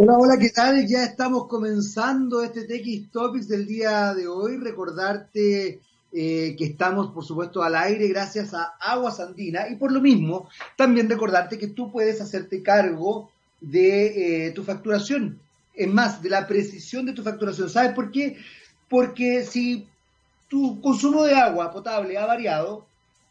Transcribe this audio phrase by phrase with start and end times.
[0.00, 0.86] Hola, hola, ¿qué tal?
[0.86, 4.56] Ya estamos comenzando este TX Topics del día de hoy.
[4.56, 5.80] Recordarte
[6.12, 10.48] eh, que estamos, por supuesto, al aire gracias a Aguas Andina y por lo mismo
[10.76, 13.28] también recordarte que tú puedes hacerte cargo
[13.60, 15.40] de eh, tu facturación.
[15.74, 17.68] Es más, de la precisión de tu facturación.
[17.68, 18.36] ¿Sabes por qué?
[18.88, 19.88] Porque si
[20.46, 22.86] tu consumo de agua potable ha variado,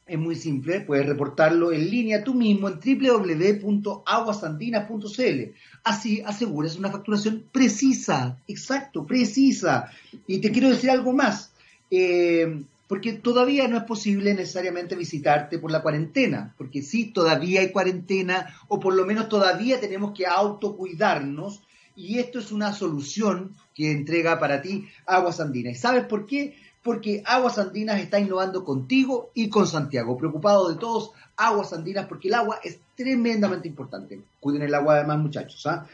[0.08, 5.54] es muy simple, puedes reportarlo en línea tú mismo en www.aguasandinas.cl.
[5.84, 9.91] Así aseguras una facturación precisa, exacto, precisa.
[10.26, 11.52] Y te quiero decir algo más,
[11.91, 17.72] eh, porque todavía no es posible necesariamente visitarte por la cuarentena, porque sí, todavía hay
[17.72, 21.62] cuarentena, o por lo menos todavía tenemos que autocuidarnos,
[21.98, 25.78] y esto es una solución que entrega para ti Aguas Andinas.
[25.78, 26.55] ¿Y sabes por qué?
[26.88, 30.18] Porque Aguas Andinas está innovando contigo y con Santiago.
[30.18, 34.22] Preocupado de todos, Aguas Andinas, porque el agua es tremendamente importante.
[34.40, 35.68] Cuiden el agua además, muchachos.
[35.68, 35.86] ¿ah?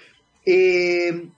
[0.45, 1.29] Eh,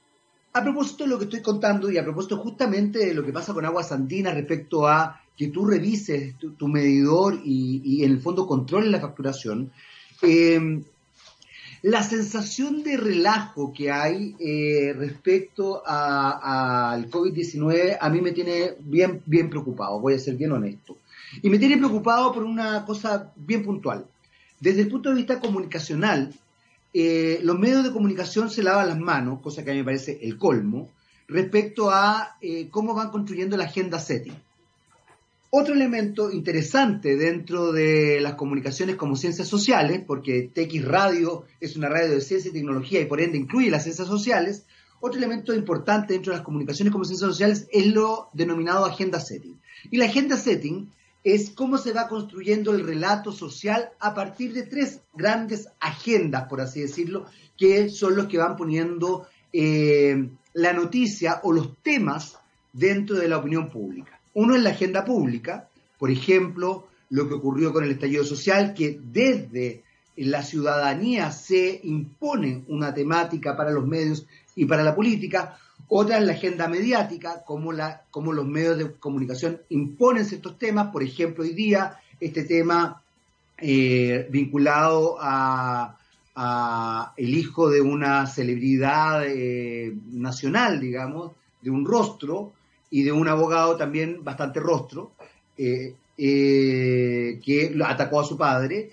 [0.52, 3.54] a propósito de lo que estoy contando y a propósito justamente de lo que pasa
[3.54, 8.92] con Aguas Andinas respecto a que tú revises tu, medidor y, en el fondo controles
[8.92, 9.72] la facturación,
[10.22, 10.82] eh,
[11.86, 19.22] la sensación de relajo que hay eh, respecto al COVID-19 a mí me tiene bien,
[19.28, 20.98] bien preocupado, voy a ser bien honesto.
[21.44, 24.08] Y me tiene preocupado por una cosa bien puntual.
[24.60, 26.34] Desde el punto de vista comunicacional,
[26.92, 30.18] eh, los medios de comunicación se lavan las manos, cosa que a mí me parece
[30.24, 30.90] el colmo,
[31.28, 34.34] respecto a eh, cómo van construyendo la agenda setting.
[35.50, 41.88] Otro elemento interesante dentro de las comunicaciones como ciencias sociales, porque TX Radio es una
[41.88, 44.66] radio de ciencia y tecnología y por ende incluye las ciencias sociales,
[45.00, 49.60] otro elemento importante dentro de las comunicaciones como ciencias sociales es lo denominado agenda setting.
[49.92, 50.90] Y la agenda setting
[51.24, 56.62] es cómo se va construyendo el relato social a partir de tres grandes agendas, por
[56.62, 57.26] así decirlo,
[57.58, 62.38] que son los que van poniendo eh, la noticia o los temas
[62.74, 64.15] dentro de la opinión pública.
[64.36, 69.00] Uno es la agenda pública, por ejemplo, lo que ocurrió con el estallido social, que
[69.02, 69.84] desde
[70.18, 74.26] la ciudadanía se impone una temática para los medios
[74.56, 75.58] y para la política.
[75.88, 80.88] Otra es la agenda mediática, como, los medios de comunicación imponen ciertos temas.
[80.92, 83.02] Por ejemplo, hoy día este tema
[83.58, 85.98] eh, vinculado a,
[87.16, 91.32] el hijo de una celebridad eh, nacional, digamos,
[91.62, 92.52] de un rostro,
[92.96, 95.12] y de un abogado también bastante rostro,
[95.58, 98.92] eh, eh, que atacó a su padre.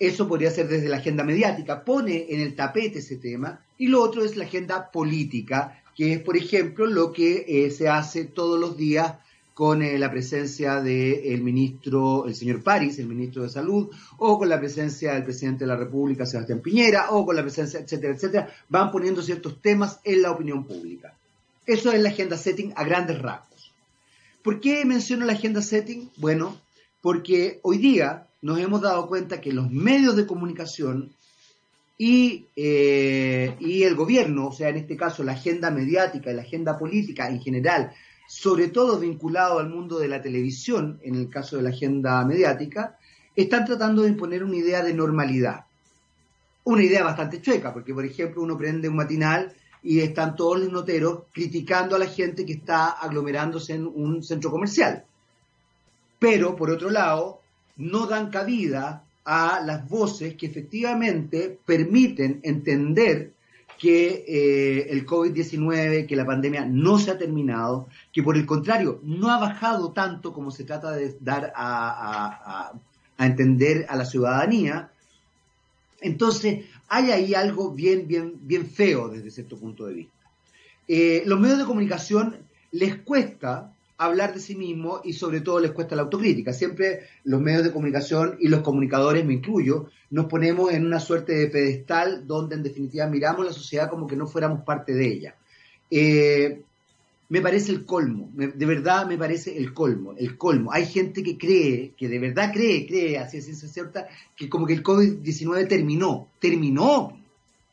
[0.00, 4.02] Eso podría ser desde la agenda mediática, pone en el tapete ese tema, y lo
[4.02, 8.58] otro es la agenda política, que es, por ejemplo, lo que eh, se hace todos
[8.58, 9.14] los días
[9.54, 14.58] con la presencia del ministro, el señor París, el ministro de Salud, o con la
[14.58, 18.90] presencia del presidente de la República, Sebastián Piñera, o con la presencia, etcétera, etcétera, van
[18.90, 21.14] poniendo ciertos temas en la opinión pública.
[21.66, 23.72] Eso es la agenda setting a grandes rasgos.
[24.42, 26.10] ¿Por qué menciono la agenda setting?
[26.16, 26.60] Bueno,
[27.02, 31.12] porque hoy día nos hemos dado cuenta que los medios de comunicación
[31.98, 36.42] y, eh, y el gobierno, o sea, en este caso la agenda mediática y la
[36.42, 37.92] agenda política en general,
[38.28, 42.98] sobre todo vinculado al mundo de la televisión, en el caso de la agenda mediática,
[43.34, 45.64] están tratando de imponer una idea de normalidad.
[46.64, 49.54] Una idea bastante chueca, porque por ejemplo uno prende un matinal
[49.86, 54.50] y están todos los noteros criticando a la gente que está aglomerándose en un centro
[54.50, 55.04] comercial.
[56.18, 57.40] Pero, por otro lado,
[57.76, 63.32] no dan cabida a las voces que efectivamente permiten entender
[63.78, 68.98] que eh, el COVID-19, que la pandemia no se ha terminado, que por el contrario
[69.04, 72.72] no ha bajado tanto como se trata de dar a,
[73.16, 74.90] a entender a la ciudadanía.
[76.00, 80.14] Entonces, hay ahí algo bien, bien, bien feo desde cierto punto de vista.
[80.88, 82.36] Eh, los medios de comunicación
[82.70, 86.52] les cuesta hablar de sí mismos y sobre todo les cuesta la autocrítica.
[86.52, 91.32] Siempre los medios de comunicación y los comunicadores, me incluyo, nos ponemos en una suerte
[91.34, 95.34] de pedestal donde en definitiva miramos la sociedad como que no fuéramos parte de ella.
[95.90, 96.62] Eh,
[97.28, 100.72] me parece el colmo, de verdad me parece el colmo, el colmo.
[100.72, 104.06] Hay gente que cree, que de verdad cree, cree, así es cierta,
[104.36, 107.18] que como que el COVID-19 terminó, terminó.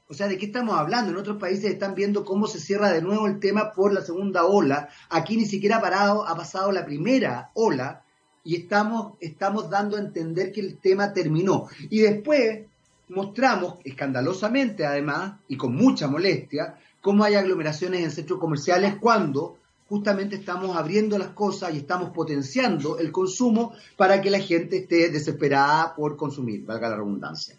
[0.08, 1.12] O sea, ¿de qué estamos hablando?
[1.12, 4.46] En otros países están viendo cómo se cierra de nuevo el tema por la segunda
[4.46, 4.90] ola.
[5.10, 8.04] Aquí ni siquiera ha, parado, ha pasado la primera ola
[8.44, 11.68] y estamos, estamos dando a entender que el tema terminó.
[11.90, 12.66] Y después
[13.10, 19.58] mostramos, escandalosamente además, y con mucha molestia, cómo hay aglomeraciones en centros comerciales cuando
[19.90, 25.10] justamente estamos abriendo las cosas y estamos potenciando el consumo para que la gente esté
[25.10, 27.58] desesperada por consumir, valga la redundancia.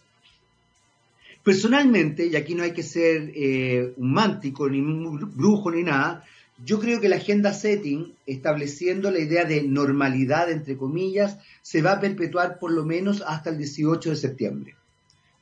[1.43, 6.25] Personalmente, y aquí no hay que ser eh, un mántico, ni un brujo, ni nada,
[6.64, 11.93] yo creo que la agenda setting, estableciendo la idea de normalidad, entre comillas, se va
[11.93, 14.75] a perpetuar por lo menos hasta el 18 de septiembre,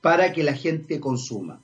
[0.00, 1.60] para que la gente consuma.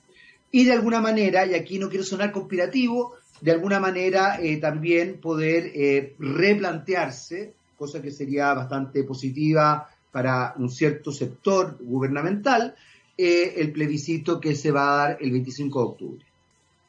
[0.50, 5.20] Y de alguna manera, y aquí no quiero sonar conspirativo, de alguna manera eh, también
[5.20, 12.74] poder eh, replantearse, cosa que sería bastante positiva para un cierto sector gubernamental,
[13.16, 16.24] eh, el plebiscito que se va a dar el 25 de octubre.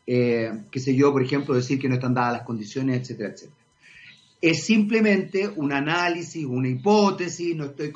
[0.05, 3.55] Qué sé yo, por ejemplo, decir que no están dadas las condiciones, etcétera, etcétera.
[4.41, 7.91] Es simplemente un análisis, una hipótesis, no estoy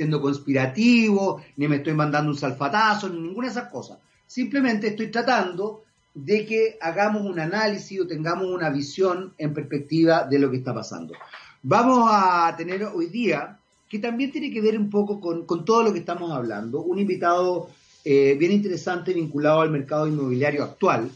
[0.00, 3.98] siendo conspirativo, ni me estoy mandando un salfatazo, ni ninguna de esas cosas.
[4.26, 10.38] Simplemente estoy tratando de que hagamos un análisis o tengamos una visión en perspectiva de
[10.38, 11.12] lo que está pasando.
[11.62, 13.58] Vamos a tener hoy día
[13.90, 16.80] que también tiene que ver un poco con, todo lo que estamos hablando.
[16.80, 17.68] Un invitado
[18.02, 21.10] eh, bien interesante vinculado al mercado inmobiliario actual,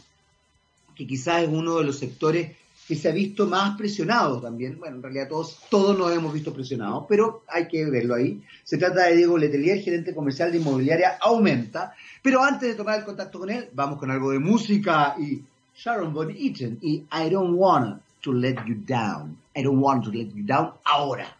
[0.95, 2.51] que quizás es uno de los sectores
[2.87, 4.77] que se ha visto más presionado también.
[4.77, 8.41] Bueno, en realidad todos, todos nos hemos visto presionados, pero hay que verlo ahí.
[8.63, 11.93] Se trata de Diego Letelier, gerente comercial de Inmobiliaria Aumenta.
[12.21, 15.41] Pero antes de tomar el contacto con él, vamos con algo de música y
[15.75, 19.37] Sharon Von Eaton y I Don't Want to Let You Down.
[19.55, 21.35] I Don't Want to Let You Down ahora.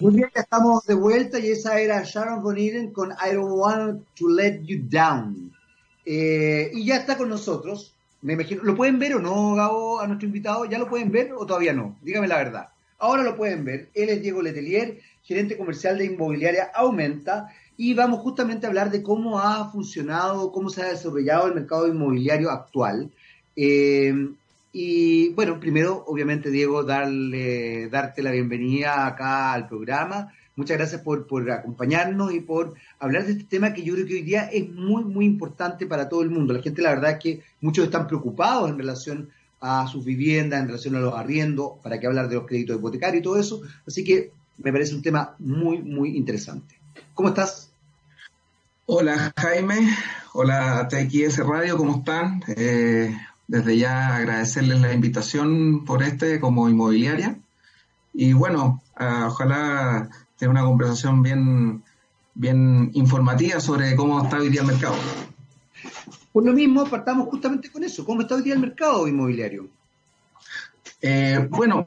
[0.00, 3.52] Muy bien, ya estamos de vuelta y esa era Sharon Von Eden con I Don't
[3.58, 5.52] Want to Let You Down.
[6.04, 7.93] Eh, y ya está con nosotros.
[8.24, 10.64] Me imagino, ¿lo pueden ver o no, Gabo, a nuestro invitado?
[10.64, 11.98] ¿Ya lo pueden ver o todavía no?
[12.00, 12.68] Dígame la verdad.
[12.98, 13.90] Ahora lo pueden ver.
[13.92, 17.50] Él es Diego Letelier, gerente comercial de Inmobiliaria Aumenta.
[17.76, 21.86] Y vamos justamente a hablar de cómo ha funcionado, cómo se ha desarrollado el mercado
[21.86, 23.10] inmobiliario actual.
[23.56, 24.14] Eh,
[24.72, 30.32] y bueno, primero, obviamente, Diego, darle, darte la bienvenida acá al programa.
[30.56, 32.72] Muchas gracias por, por acompañarnos y por
[33.04, 36.08] hablar de este tema que yo creo que hoy día es muy, muy importante para
[36.08, 36.54] todo el mundo.
[36.54, 39.28] La gente, la verdad es que muchos están preocupados en relación
[39.60, 43.20] a sus viviendas, en relación a los arriendos, para qué hablar de los créditos hipotecarios
[43.20, 43.60] y todo eso.
[43.86, 46.78] Así que me parece un tema muy, muy interesante.
[47.12, 47.70] ¿Cómo estás?
[48.86, 49.96] Hola Jaime,
[50.32, 52.42] hola TXS Radio, ¿cómo están?
[52.48, 53.14] Eh,
[53.46, 57.38] desde ya agradecerles la invitación por este como inmobiliaria.
[58.12, 60.08] Y bueno, ah, ojalá
[60.38, 61.82] tenga una conversación bien,
[62.34, 64.94] bien informativa sobre cómo está hoy día el mercado.
[66.32, 68.04] Por lo mismo, partamos justamente con eso.
[68.04, 69.68] ¿Cómo está hoy día el mercado inmobiliario?
[71.00, 71.86] Eh, bueno,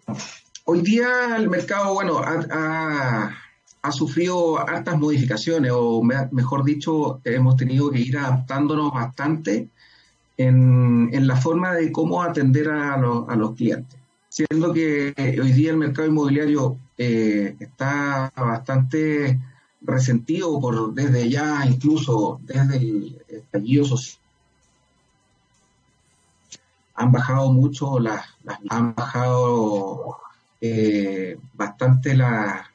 [0.66, 3.36] hoy día el mercado, bueno, ha,
[3.82, 9.70] ha, sufrido hartas modificaciones, o mejor dicho, hemos tenido que ir adaptándonos bastante
[10.38, 14.00] en, la forma de cómo atender a, los clientes.
[14.30, 19.40] Siendo que hoy día el mercado inmobiliario eh, está bastante
[19.82, 24.20] resentido por desde ya, incluso desde el estallido social.
[26.96, 28.26] Han bajado mucho las,
[28.70, 30.18] han bajado
[30.62, 32.66] eh, bastante las,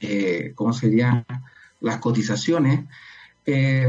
[0.00, 1.24] eh, ¿cómo serían?
[1.80, 2.86] Las cotizaciones.
[3.44, 3.86] Eh,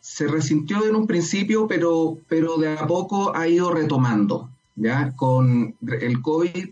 [0.00, 4.48] se resintió en un principio, pero, pero de a poco ha ido retomando.
[4.76, 5.12] ¿ya?
[5.14, 6.68] Con el COVID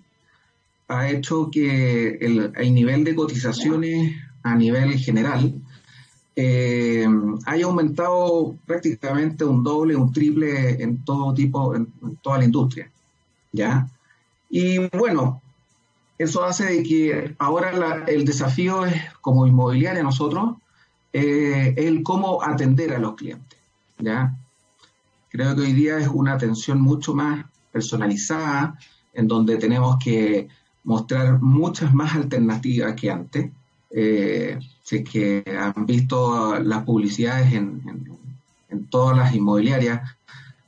[0.88, 4.17] ha hecho que el, nivel de cotizaciones
[4.52, 5.54] a nivel general
[6.40, 7.04] eh,
[7.46, 11.88] haya aumentado prácticamente un doble, un triple en todo tipo, en,
[12.22, 12.88] toda la industria.
[13.50, 13.88] ¿ya?
[14.49, 15.42] Y bueno,
[16.16, 20.54] eso hace de que ahora el desafío es, como inmobiliaria nosotros,
[21.12, 23.58] eh, el cómo atender a los clientes.
[23.99, 24.32] ¿ya?
[25.30, 28.78] Creo que hoy día es una atención mucho más personalizada,
[29.12, 30.46] en donde tenemos que
[30.84, 33.50] mostrar muchas más alternativas que antes.
[33.90, 34.59] Eh,
[35.04, 37.83] que han visto las publicidades en,
[38.90, 40.16] todas las inmobiliarias,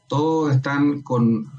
[0.08, 1.50] todos están con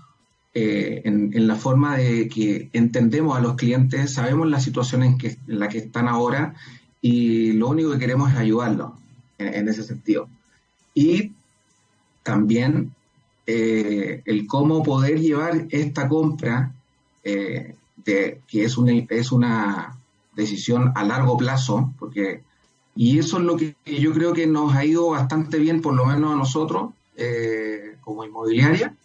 [0.53, 5.38] eh, en, la forma de que entendemos a los clientes, sabemos la situación en, que,
[5.48, 6.56] en la que están ahora
[7.01, 8.96] y lo único que queremos es ayudarlo
[9.38, 10.27] en, ese sentido.
[10.94, 11.32] Y
[12.22, 12.91] también
[13.48, 16.74] eh, el cómo poder llevar esta compra,
[17.24, 20.00] eh, que es una, es una
[20.35, 22.43] decisión a largo plazo, porque
[22.95, 26.05] y eso es lo que yo creo que nos ha ido bastante bien, por lo
[26.05, 28.95] menos a nosotros, eh, como inmobiliaria,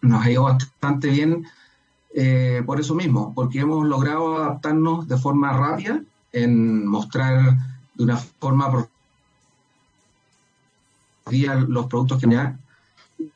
[0.00, 1.46] nos ha ido bastante bien
[2.66, 7.56] por eso mismo, porque hemos logrado adaptarnos de forma rápida en mostrar
[7.94, 8.88] de una forma
[11.68, 12.58] los productos que ya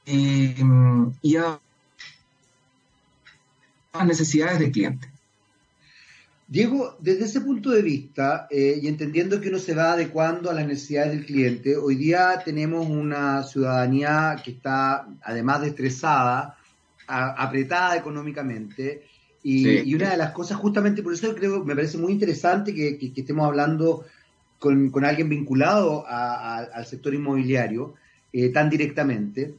[0.04, 1.60] y, a
[3.92, 5.11] las necesidades del cliente.
[6.52, 10.52] Diego, desde ese punto de vista, eh, y entendiendo que uno se va adecuando a
[10.52, 16.58] las necesidades del cliente, hoy día tenemos una ciudadanía que está, además de estresada,
[17.06, 19.06] apretada económicamente,
[19.42, 23.46] y, una de las cosas, justamente por eso creo, me parece muy interesante que, estemos
[23.46, 24.04] hablando
[24.58, 27.94] con, alguien vinculado al sector inmobiliario
[28.30, 29.54] eh, tan directamente,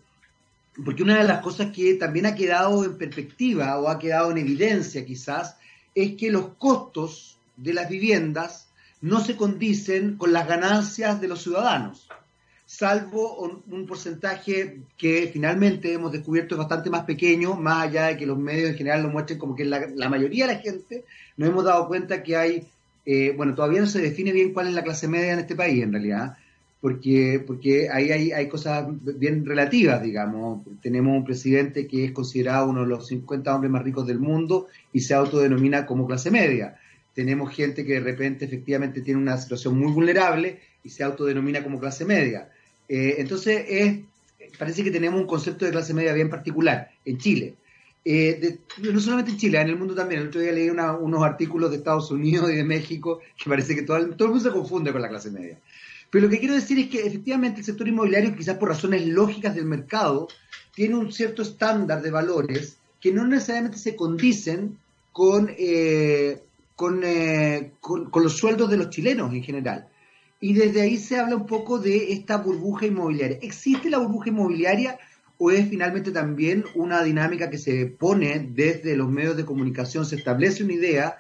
[0.86, 4.38] porque una de las cosas que también ha quedado en perspectiva o ha quedado en
[4.38, 5.58] evidencia quizás,
[5.96, 8.70] es que los costos de las viviendas
[9.02, 12.08] no se condicen con las ganancias de los ciudadanos,
[12.66, 18.26] salvo un, porcentaje que finalmente hemos descubierto es bastante más pequeño, más allá de que
[18.26, 21.06] los medios en general lo muestren como que la, la mayoría de la gente,
[21.38, 22.68] nos hemos dado cuenta que hay,
[23.06, 25.84] eh, bueno, todavía no se define bien cuál es la clase media en este país
[25.84, 26.38] en realidad,
[26.84, 28.86] porque, porque ahí hay, hay cosas
[29.18, 30.64] bien relativas, digamos.
[30.82, 34.68] Tenemos un presidente que es considerado uno de los 50 hombres más ricos del mundo
[34.92, 36.78] y se autodenomina como clase media.
[37.14, 41.80] Tenemos gente que de repente efectivamente tiene una situación muy vulnerable y se autodenomina como
[41.80, 42.50] clase media.
[42.90, 44.00] Eh, entonces, es,
[44.60, 47.56] parece que tenemos un concepto de clase media bien particular en Chile.
[48.04, 48.58] Eh,
[48.92, 50.20] no solamente en Chile, en el mundo también.
[50.20, 53.84] El otro día leí unos artículos de Estados Unidos y de México que parece que
[53.84, 55.58] todo todo el mundo se confunde con la clase media.
[56.14, 59.56] Pero lo que quiero decir es que efectivamente el sector inmobiliario, quizás por razones lógicas
[59.56, 60.28] del mercado,
[60.76, 64.78] tiene un cierto estándar de valores que no necesariamente se condicen
[65.12, 66.44] con, eh,
[67.04, 69.88] eh, con, con, los sueldos de los chilenos en general.
[70.40, 73.40] Y desde ahí se habla un poco de esta burbuja inmobiliaria.
[73.42, 75.00] ¿Existe la burbuja inmobiliaria
[75.40, 80.18] o es finalmente también una dinámica que se pone desde los medios de comunicación, se
[80.18, 81.18] establece una idea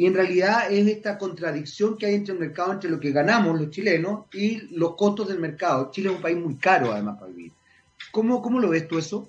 [0.00, 3.60] y en realidad es esta contradicción que hay entre el mercado, entre lo que ganamos
[3.60, 5.90] los chilenos y los costos del mercado.
[5.92, 7.52] Chile es un país muy caro además para vivir.
[8.10, 9.28] ¿Cómo, cómo lo ves tú eso?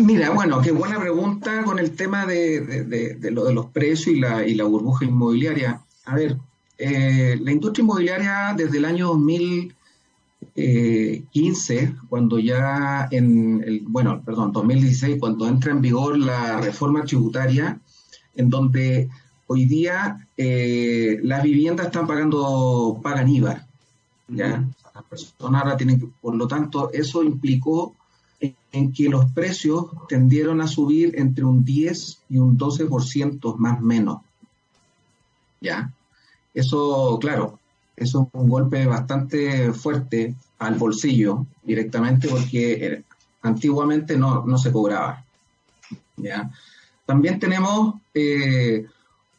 [0.00, 4.46] Mira, bueno, qué buena pregunta con el tema de, lo de los precios y la,
[4.46, 5.80] y la burbuja inmobiliaria.
[6.04, 6.36] A ver,
[6.78, 15.16] eh, la industria inmobiliaria desde el año 2015, cuando ya en el, bueno, perdón, 2016,
[15.18, 17.80] cuando entra en vigor la reforma tributaria,
[18.36, 19.08] en donde
[19.46, 23.66] hoy día eh, las viviendas están pagando, pagan IVA.
[24.28, 24.64] ¿ya?
[24.94, 27.94] Las personas ahora tienen que, por lo tanto, eso implicó
[28.72, 34.20] en, que los precios tendieron a subir entre un 10 y un 12% más menos.
[35.60, 35.92] ¿Ya?
[36.52, 37.58] Eso, claro,
[37.96, 43.02] eso es un golpe bastante fuerte al bolsillo directamente porque eh,
[43.42, 45.24] antiguamente no, no se cobraba.
[46.16, 46.50] ¿ya?
[47.06, 48.86] También tenemos eh,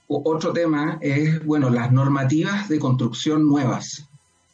[0.08, 4.08] otro tema, es, bueno, las normativas de construcción nuevas,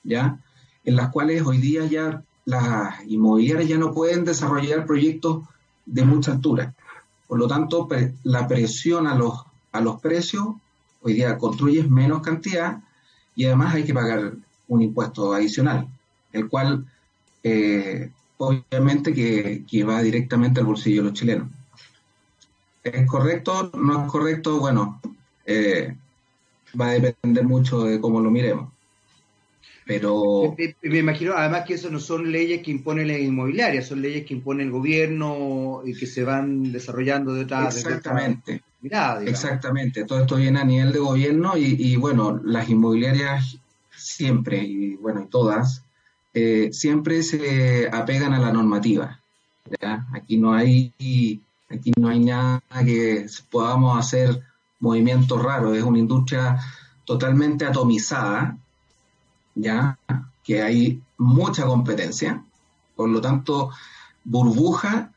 [0.03, 0.39] ¿ya?
[0.85, 5.43] En las cuales hoy día ya las inmobiliarias ya no pueden desarrollar proyectos
[5.85, 6.73] de mucha altura.
[7.27, 7.87] Por lo tanto,
[8.23, 10.47] la presión a los, a los precios,
[11.01, 12.81] hoy día construyes menos cantidad
[13.35, 14.33] y además hay que pagar
[14.67, 15.87] un impuesto adicional,
[16.31, 16.85] el cual
[17.43, 21.47] eh, obviamente que, que va directamente al bolsillo de los chilenos.
[22.83, 23.71] ¿Es correcto?
[23.75, 24.59] ¿No es correcto?
[24.59, 24.99] Bueno,
[25.45, 25.95] eh,
[26.79, 28.71] va a depender mucho de cómo lo miremos.
[29.85, 30.55] Pero...
[30.81, 34.35] Me, imagino, además que eso no son leyes que impone la inmobiliaria, son leyes que
[34.35, 38.61] impone el gobierno y que se van desarrollando de otra Exactamente.
[39.25, 43.59] Exactamente, todo esto viene a nivel de gobierno y, bueno, las inmobiliarias
[43.95, 45.83] siempre, y bueno, y todas,
[46.33, 49.19] eh, siempre se apegan a la normativa.
[50.13, 50.91] Aquí no hay
[51.73, 54.41] Aquí no hay nada que podamos hacer
[54.79, 55.77] movimientos raros.
[55.77, 56.59] Es una industria
[57.05, 58.57] totalmente atomizada,
[59.55, 59.97] ya
[60.43, 62.43] que hay mucha competencia.
[62.95, 63.71] Por lo tanto,
[64.23, 65.11] burbuja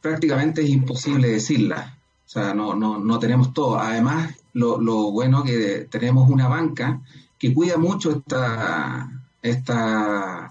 [0.00, 1.96] prácticamente es imposible decirla.
[2.26, 3.78] O sea, no, no, no tenemos todo.
[3.78, 7.00] Además, lo, lo bueno que tenemos una banca
[7.38, 9.10] que cuida mucho esta,
[9.42, 10.50] esta,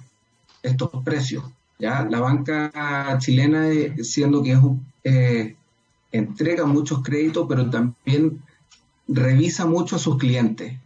[0.63, 1.43] estos precios.
[1.79, 2.03] ¿ya?
[2.09, 5.55] La banca chilena, eh, siendo que es un, eh,
[6.11, 8.41] entrega muchos créditos, pero también
[9.07, 10.77] revisa mucho a sus clientes,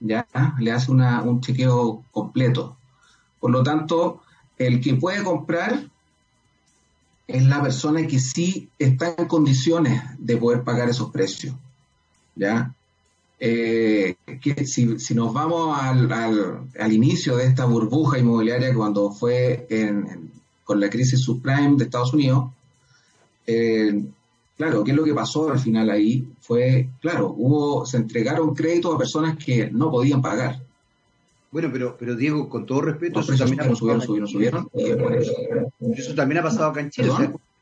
[0.00, 0.26] ¿ya?
[0.58, 2.76] Le hace un chequeo completo.
[3.38, 4.22] Por lo tanto,
[4.58, 5.88] el que puede comprar
[7.28, 11.54] es la persona que sí está en condiciones de poder pagar esos precios,
[12.34, 12.74] ¿ya?
[13.38, 19.68] Eh, que si, nos vamos al, inicio de esta burbuja inmobiliaria cuando fue
[20.64, 22.53] con la crisis subprime de Estados Unidos,
[23.46, 24.02] eh,
[24.56, 26.26] claro, ¿qué es lo que pasó al final ahí?
[26.40, 30.60] Fue, claro, hubo, se entregaron créditos a personas que no podían pagar.
[31.50, 33.96] Bueno, pero, pero Diego, con todo respeto, eso también ha pasado
[35.96, 37.10] Eso también ha pasado acá en Chile.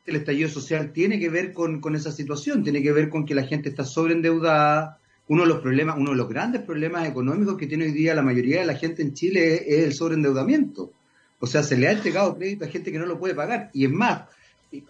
[0.07, 3.35] el estallido social tiene que ver con, con, esa situación, tiene que ver con que
[3.35, 4.97] la gente está sobreendeudada.
[5.27, 8.23] Uno de los problemas, uno de los grandes problemas económicos que tiene hoy día la
[8.23, 10.91] mayoría de la gente en Chile es el sobreendeudamiento.
[11.39, 13.69] O sea, se le ha entregado crédito a gente que no lo puede pagar.
[13.73, 14.23] Y es más,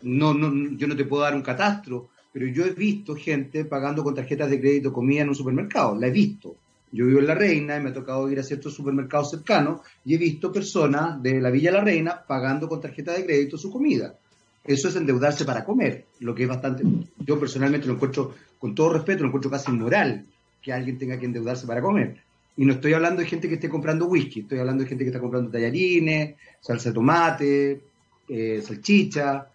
[0.01, 4.03] no, no, yo no te puedo dar un catastro, pero yo he visto gente pagando
[4.03, 5.95] con tarjetas de crédito comida en un supermercado.
[5.95, 6.55] La he visto.
[6.91, 10.13] Yo vivo en La Reina y me ha tocado ir a ciertos supermercados cercanos y
[10.13, 14.15] he visto personas de la Villa La Reina pagando con tarjeta de crédito su comida.
[14.63, 16.83] Eso es endeudarse para comer, lo que es bastante,
[17.19, 20.25] yo personalmente lo encuentro, con todo respeto, lo encuentro casi inmoral
[20.61, 22.17] que alguien tenga que endeudarse para comer.
[22.55, 25.09] Y no estoy hablando de gente que esté comprando whisky, estoy hablando de gente que
[25.09, 27.81] está comprando tallarines, salsa de tomate,
[28.29, 29.49] eh, salchicha,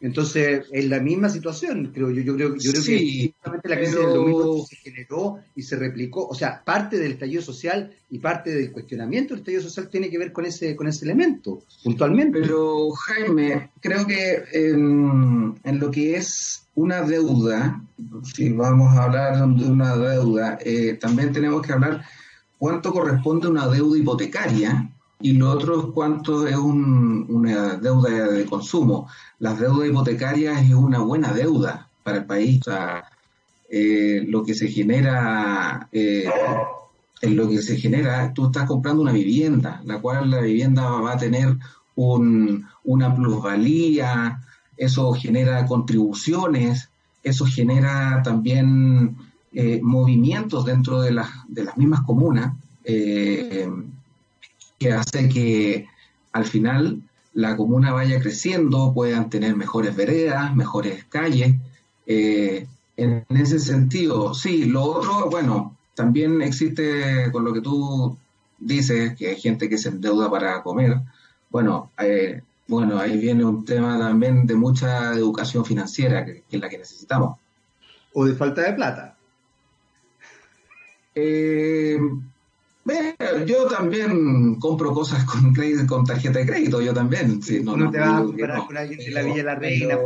[0.00, 2.22] entonces, es la misma situación, creo yo.
[2.22, 6.28] Yo creo, yo creo que justamente la crisis del 2008 se generó y se replicó.
[6.28, 10.18] O sea, parte del estallido social y parte del cuestionamiento del estallido social tiene que
[10.18, 12.40] ver con ese, con ese elemento, puntualmente.
[12.40, 17.82] Pero, Jaime, creo que en, lo que es una deuda,
[18.22, 22.04] si vamos a hablar de una deuda, eh, también tenemos que hablar
[22.56, 28.44] cuánto corresponde a una deuda hipotecaria y lo otro es cuánto es una deuda de
[28.46, 29.08] consumo.
[29.40, 32.60] Las deudas hipotecarias es una buena deuda para el país.
[32.60, 33.04] O sea,
[33.68, 36.30] eh, lo que se genera, eh,
[37.22, 41.18] lo que se genera, tú estás comprando una vivienda, la cual la vivienda va a
[41.18, 41.56] tener
[41.96, 44.40] un, una plusvalía,
[44.76, 46.90] eso genera contribuciones,
[47.24, 49.16] eso genera también
[49.52, 52.54] eh, movimientos dentro de las, de las mismas comunas.
[52.84, 53.68] Eh,
[54.78, 55.86] que hace que
[56.32, 57.02] al final
[57.34, 61.54] la comuna vaya creciendo, puedan tener mejores veredas, mejores calles.
[62.06, 62.66] Eh,
[62.96, 68.16] en ese sentido, sí, lo otro, bueno, también existe con lo que tú
[68.58, 71.00] dices, que hay gente que se endeuda para comer.
[71.50, 76.60] Bueno, eh, bueno, ahí viene un tema también de mucha educación financiera, que, que es
[76.60, 77.38] la que necesitamos.
[78.14, 79.16] O de falta de plata.
[81.14, 81.98] Eh,
[83.46, 85.54] yo también compro cosas con
[85.86, 87.42] con tarjeta de crédito, yo también.
[87.42, 89.98] Sí, no, no, te vas a comparar con alguien de la Villa de la Reina.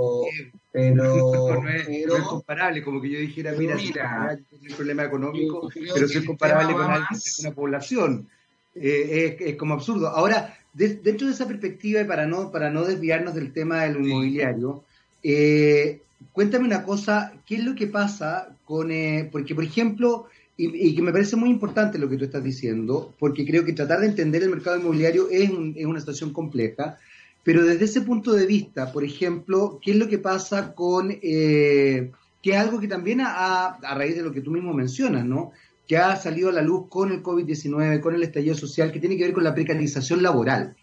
[0.73, 6.07] Pero, no, es, comparable, como que yo dijera, mira, mira sí, un problema económico, pero
[6.07, 8.29] es comparable con alguien de una población.
[8.75, 10.09] Eh, es, como absurdo.
[10.09, 14.85] Ahora, dentro de esa perspectiva, y para no, para no desviarnos del tema del inmobiliario,
[15.23, 16.01] eh,
[16.33, 21.03] cuéntame una cosa, ¿qué es lo que pasa con, eh, porque por ejemplo, y, que
[21.03, 24.43] me parece muy importante lo que tú estás diciendo, porque creo que tratar de entender
[24.43, 26.99] el mercado inmobiliario es, una situación compleja,
[27.43, 32.11] pero desde ese punto de vista, por ejemplo, ¿qué es lo que pasa con, eh,
[32.43, 35.53] que es algo que también a, a, raíz de lo que tú mismo mencionas, ¿no?
[35.87, 39.17] que ha salido a la luz con el COVID-19, con el estallido social, que tiene
[39.17, 40.77] que ver con la precarización laboral.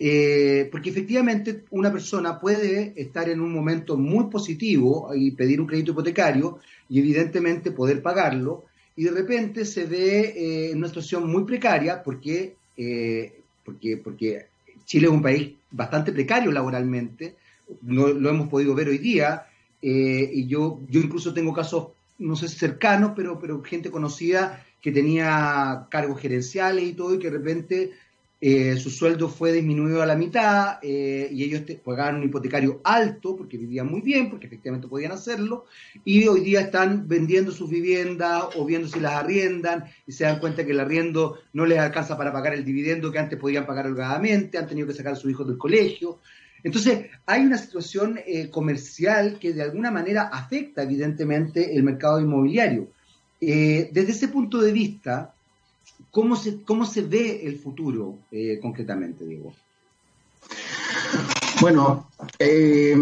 [0.00, 5.66] Eh, porque efectivamente una persona puede estar en un momento muy positivo y pedir un
[5.66, 8.64] crédito hipotecario y evidentemente poder pagarlo,
[8.98, 13.32] y de repente se ve eh, en una situación muy precaria porque, eh,
[13.64, 14.46] porque, porque
[14.86, 17.36] Chile es un país bastante precario laboralmente,
[17.82, 19.46] no, lo hemos podido ver hoy día,
[19.80, 24.90] eh, y yo, yo incluso tengo casos, no sé cercanos, pero, pero gente conocida que
[24.90, 27.92] tenía cargos gerenciales y todo, y que de repente
[28.40, 33.36] eh, su sueldo fue disminuido a la mitad eh, y ellos pagaban un hipotecario alto
[33.36, 35.66] porque vivían muy bien, porque efectivamente podían hacerlo,
[36.04, 40.38] y hoy día están vendiendo sus viviendas o viendo si las arriendan y se dan
[40.38, 43.88] cuenta que el arriendo no les alcanza para pagar el dividendo que antes podían pagar
[43.88, 46.20] holgadamente, han tenido que sacar a sus hijos del colegio.
[46.62, 52.88] Entonces, hay una situación eh, comercial que de alguna manera afecta evidentemente el mercado inmobiliario.
[53.40, 55.34] desde ese punto de vista,
[56.10, 59.52] ¿Cómo se, cómo se ve el futuro eh, concretamente, Diego?
[61.60, 62.96] Bueno, eh,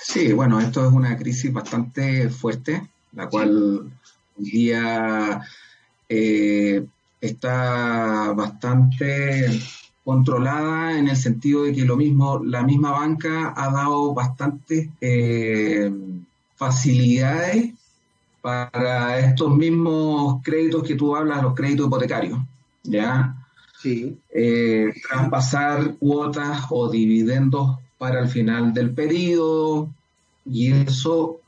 [0.00, 3.90] sí, bueno, esto es una crisis bastante fuerte, la cual
[4.38, 5.42] hoy día
[6.08, 6.86] eh,
[7.20, 9.60] está bastante
[10.04, 14.88] controlada en el sentido de que lo mismo, la misma banca ha dado bastantes
[16.54, 17.74] facilidades
[18.46, 22.38] para estos mismos créditos que tú hablas, los créditos hipotecarios,
[22.84, 23.34] ¿ya?
[23.82, 24.16] Sí.
[24.32, 29.92] Eh, traspasar cuotas o dividendos para el final del periodo
[30.44, 31.40] y eso,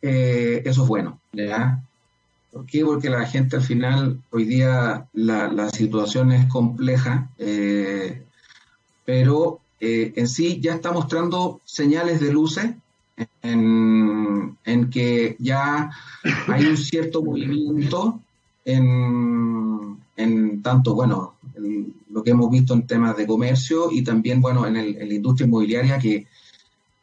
[0.00, 1.82] eh, eso es bueno, ¿ya?
[2.50, 2.86] ¿Por qué?
[2.86, 8.22] Porque la gente al final, hoy día la, la situación es compleja, eh,
[9.04, 12.70] pero en sí ya está mostrando señales de luces
[13.42, 15.90] en, que ya
[16.48, 18.20] hay un cierto movimiento
[18.64, 21.34] en, en tanto, bueno,
[22.10, 25.46] lo que hemos visto en temas de comercio y también, bueno, en, el, la industria
[25.46, 26.26] inmobiliaria que,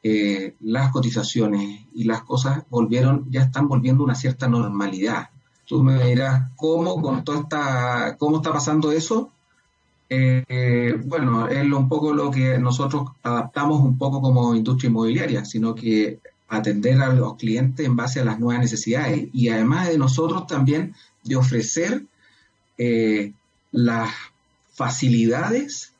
[0.04, 5.30] eh, las cotizaciones y las cosas volvieron, ya están volviendo una cierta normalidad.
[5.66, 9.31] Tú me dirás, ¿cómo con toda esta, cómo está pasando eso?
[10.14, 15.74] Eh, bueno, es un poco lo que nosotros adaptamos un poco como industria inmobiliaria, sino
[15.74, 16.20] que
[16.50, 20.94] atender a los clientes en base a las nuevas necesidades y además de nosotros también
[21.24, 22.04] de ofrecer
[22.78, 23.32] eh,
[23.72, 24.10] las
[24.74, 25.94] facilidades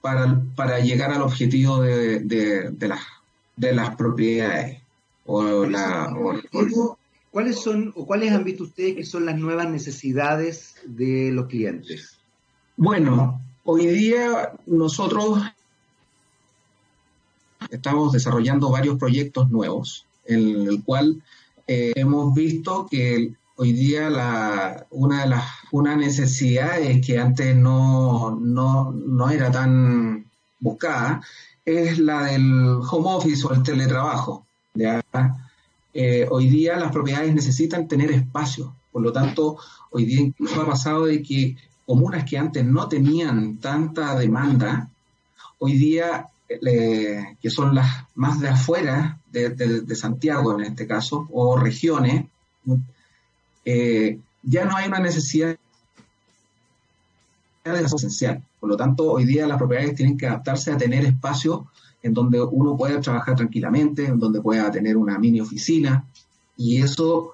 [0.00, 3.02] para, para, llegar al objetivo de, de, las,
[3.54, 4.80] de las propiedades.
[5.26, 6.10] O la,
[7.30, 12.18] ¿Cuáles son o cuáles han visto ustedes que son las nuevas necesidades de los clientes?
[12.78, 15.42] Bueno, hoy día nosotros
[17.68, 21.20] estamos desarrollando varios proyectos nuevos, en el cual
[21.66, 28.40] eh, hemos visto que hoy día la, una de las una necesidad que antes no,
[28.40, 30.24] no, era tan
[30.60, 31.20] buscada
[31.62, 34.46] es la del home office o el teletrabajo.
[35.92, 39.58] Eh, hoy día las propiedades necesitan tener espacio, por lo tanto,
[39.90, 41.54] hoy día incluso ha pasado de que
[41.88, 44.90] comunas que antes no tenían tanta demanda,
[45.58, 52.26] hoy día, que son las más de afuera de, Santiago en este caso, o regiones,
[53.64, 55.56] eh, ya no hay una necesidad
[57.64, 58.42] de esencial.
[58.60, 61.68] Por lo tanto, hoy día las propiedades tienen que adaptarse a tener espacio
[62.02, 66.04] en donde uno pueda trabajar tranquilamente, en donde pueda tener una mini oficina.
[66.54, 67.32] Y eso,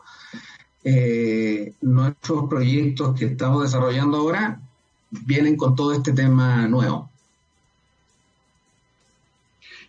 [0.85, 4.61] eh, nuestros proyectos que estamos desarrollando ahora
[5.11, 7.11] vienen con todo este tema nuevo.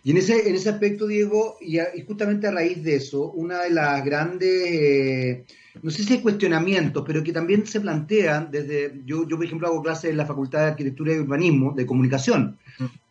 [0.02, 3.70] Y en ese, en ese aspecto, Diego, y, justamente a raíz de eso, una de
[3.70, 5.44] las grandes, eh,
[5.82, 9.66] no sé si es cuestionamientos, pero que también se plantean desde, yo, yo por ejemplo
[9.66, 12.56] hago clases en la Facultad de Arquitectura y Urbanismo, de Comunicación,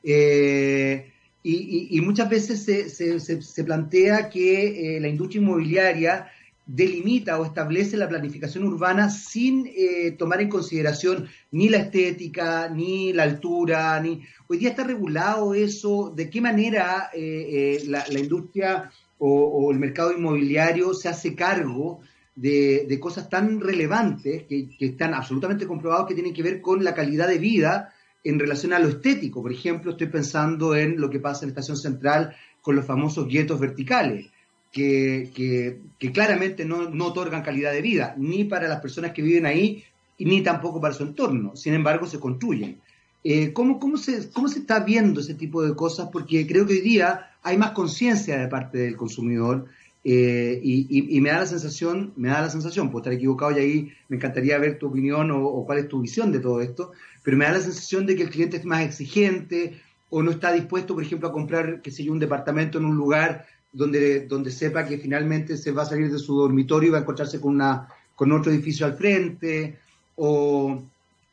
[0.04, 1.12] eh,
[1.44, 6.32] y, muchas veces se, se, se plantea que eh, la industria inmobiliaria
[6.66, 13.14] delimita o establece la planificación urbana sin eh, tomar en consideración ni la estética, ni
[13.14, 14.24] la altura, ni...
[14.48, 20.12] Hoy día está regulado eso, de qué manera eh, eh, la, industria o, el mercado
[20.12, 22.02] inmobiliario se hace cargo
[22.36, 27.28] de, cosas tan relevantes que, están absolutamente comprobados que tienen que ver con la calidad
[27.28, 29.42] de vida en relación a lo estético.
[29.42, 33.60] Por ejemplo, estoy pensando en lo que pasa en Estación Central con los famosos guetos
[33.60, 34.32] verticales
[34.76, 39.84] que, claramente no, otorgan calidad de vida, ni para las personas que viven ahí,
[40.20, 41.56] ni tampoco para su entorno.
[41.56, 42.80] Sin embargo, se construyen.
[43.24, 46.10] Eh, ¿cómo, cómo, se, ¿Cómo se está viendo ese tipo de cosas?
[46.12, 49.66] Porque creo que hoy día hay más conciencia de parte del consumidor
[50.04, 53.92] eh, y, me da la sensación, me da la sensación, puedo estar equivocado y ahí
[54.10, 56.92] me encantaría ver tu opinión o, o, cuál es tu visión de todo esto,
[57.24, 60.52] pero me da la sensación de que el cliente es más exigente o no está
[60.52, 64.52] dispuesto, por ejemplo, a comprar, qué sé yo, un departamento en un lugar donde, donde
[64.52, 67.56] sepa que finalmente se va a salir de su dormitorio y va a encontrarse con,
[67.56, 69.78] una, con otro edificio al frente,
[70.16, 70.82] o,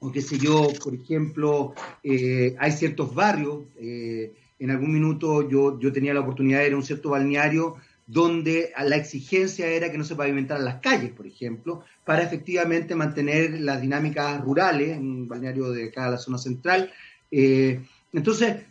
[0.00, 5.78] o qué sé yo, por ejemplo, eh, hay ciertos barrios, eh, en algún minuto yo,
[5.78, 7.76] yo tenía la oportunidad de ir a un cierto balneario
[8.07, 13.61] donde la exigencia era que no se pavimentaran las calles, por ejemplo, para efectivamente mantener
[13.61, 16.90] las dinámicas rurales en un balneario de cada la zona central.
[17.31, 17.81] Eh,
[18.12, 18.64] entonces,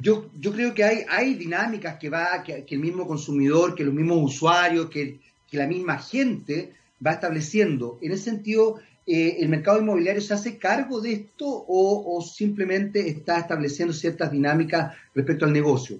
[0.00, 4.34] yo, yo creo que hay, dinámicas que va, que, el mismo consumidor, que los mismos
[4.34, 5.18] usuarios, que,
[5.50, 7.98] la misma gente va estableciendo.
[8.02, 13.38] En ese sentido, eh, ¿el mercado inmobiliario se hace cargo de esto o, simplemente está
[13.38, 15.98] estableciendo ciertas dinámicas respecto al negocio?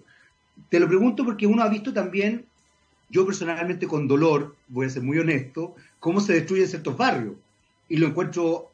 [0.69, 2.45] Te lo pregunto porque uno ha visto también,
[3.09, 7.35] yo personalmente con dolor, voy a ser muy honesto, cómo se destruyen ciertos barrios.
[7.89, 8.68] Y lo encuentro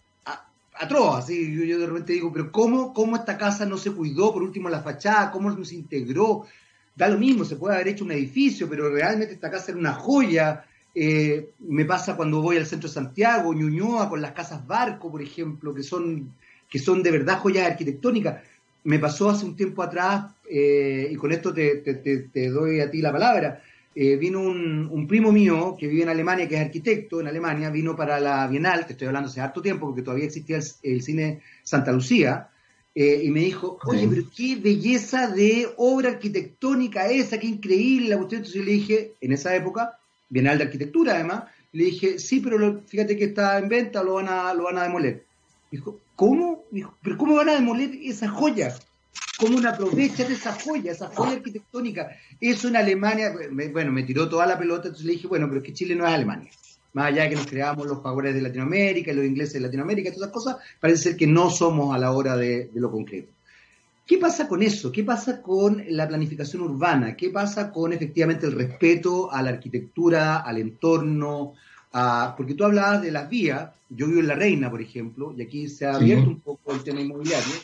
[0.74, 4.42] atroz, así yo, de repente digo, pero ¿cómo, ¿cómo esta casa no se cuidó, por
[4.42, 5.30] último, la fachada?
[5.30, 6.46] ¿Cómo no se integró?
[6.94, 9.94] Da lo mismo, se puede haber hecho un edificio, pero realmente esta casa era una
[9.94, 10.64] joya.
[10.94, 15.22] Eh, me pasa cuando voy al centro de Santiago, Ñuñoa, con las casas Barco, por
[15.22, 16.32] ejemplo, que son,
[16.68, 18.42] que son de verdad joyas arquitectónicas.
[18.84, 23.12] Me pasó hace un tiempo atrás, eh, y con esto te doy a ti la
[23.12, 23.62] palabra,
[23.94, 27.94] eh, vino un, primo mío que vive en Alemania, que es arquitecto en Alemania, vino
[27.94, 31.92] para la Bienal, te estoy hablando hace harto tiempo, porque todavía existía el, cine Santa
[31.92, 32.48] Lucía,
[32.94, 38.16] eh, y me dijo, oye, pero qué belleza de obra arquitectónica esa, qué increíble la
[38.16, 38.40] cuestión.
[38.40, 42.82] Entonces yo le dije, en esa época, Bienal de Arquitectura además, le dije, sí, pero
[42.86, 45.24] fíjate que está en venta, lo van a, lo van a demoler.
[45.70, 46.64] Dijo, ¿cómo?
[46.70, 48.74] Dijo, pero ¿cómo van a demoler esa joya?
[49.38, 52.16] Cómo uno aprovecha de esa joya, esa joya arquitectónica.
[52.40, 53.34] Eso en Alemania,
[53.72, 56.06] bueno, me tiró toda la pelota, entonces le dije, bueno, pero es que Chile no
[56.06, 56.50] es Alemania.
[56.92, 60.28] Más allá de que nos creamos los favores de Latinoamérica los ingleses de Latinoamérica, todas
[60.28, 63.32] esas cosas, parece ser que no somos a la hora de, lo concreto.
[64.06, 64.92] ¿Qué pasa con eso?
[64.92, 67.16] ¿Qué pasa con la planificación urbana?
[67.16, 71.54] ¿Qué pasa con efectivamente el respeto a la arquitectura, al entorno?
[72.36, 75.68] porque tú hablabas de las vías, yo vivo en La Reina, por ejemplo, y aquí
[75.68, 77.54] se ha abierto un poco el tema inmobiliario,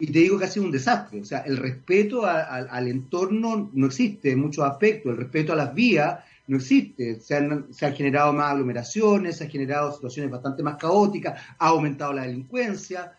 [0.00, 1.20] y te digo que ha sido un desastre.
[1.20, 5.74] O sea, el respeto al entorno no existe en muchos aspectos, el respeto a las
[5.74, 7.20] vías no existe.
[7.20, 12.22] Se han, generado más aglomeraciones, se han generado situaciones bastante más caóticas, ha aumentado la
[12.22, 13.12] delincuencia.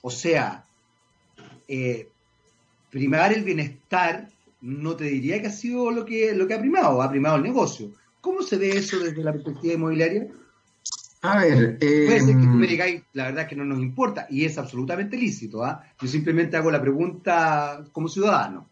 [0.00, 0.64] O sea,
[1.66, 2.08] eh,
[2.88, 4.28] primar el bienestar
[4.60, 7.42] no te diría que ha sido lo que, lo que ha primado, ha primado el
[7.42, 7.90] negocio.
[8.20, 10.28] ¿Cómo se ve eso desde la perspectiva inmobiliaria?
[11.22, 13.80] A ver, puede ser que tú me em, digáis, la verdad es que no nos
[13.80, 15.62] importa, y es absolutamente lícito.
[15.62, 15.84] ¿ah?
[16.00, 18.66] Yo simplemente hago la pregunta como ciudadano.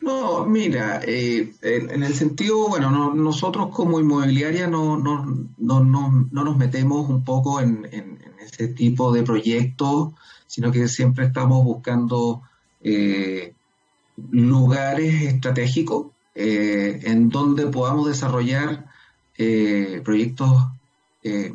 [0.00, 5.24] No, mira, eh, en el sentido, bueno, nosotros como inmobiliaria no, no,
[5.56, 10.12] no, no, nos metemos un poco en, en, ese tipo de proyectos
[10.46, 12.42] sino que siempre estamos buscando
[12.82, 13.54] eh,
[14.30, 18.86] lugares estratégicos eh, en donde podamos desarrollar
[21.24, 21.52] eh,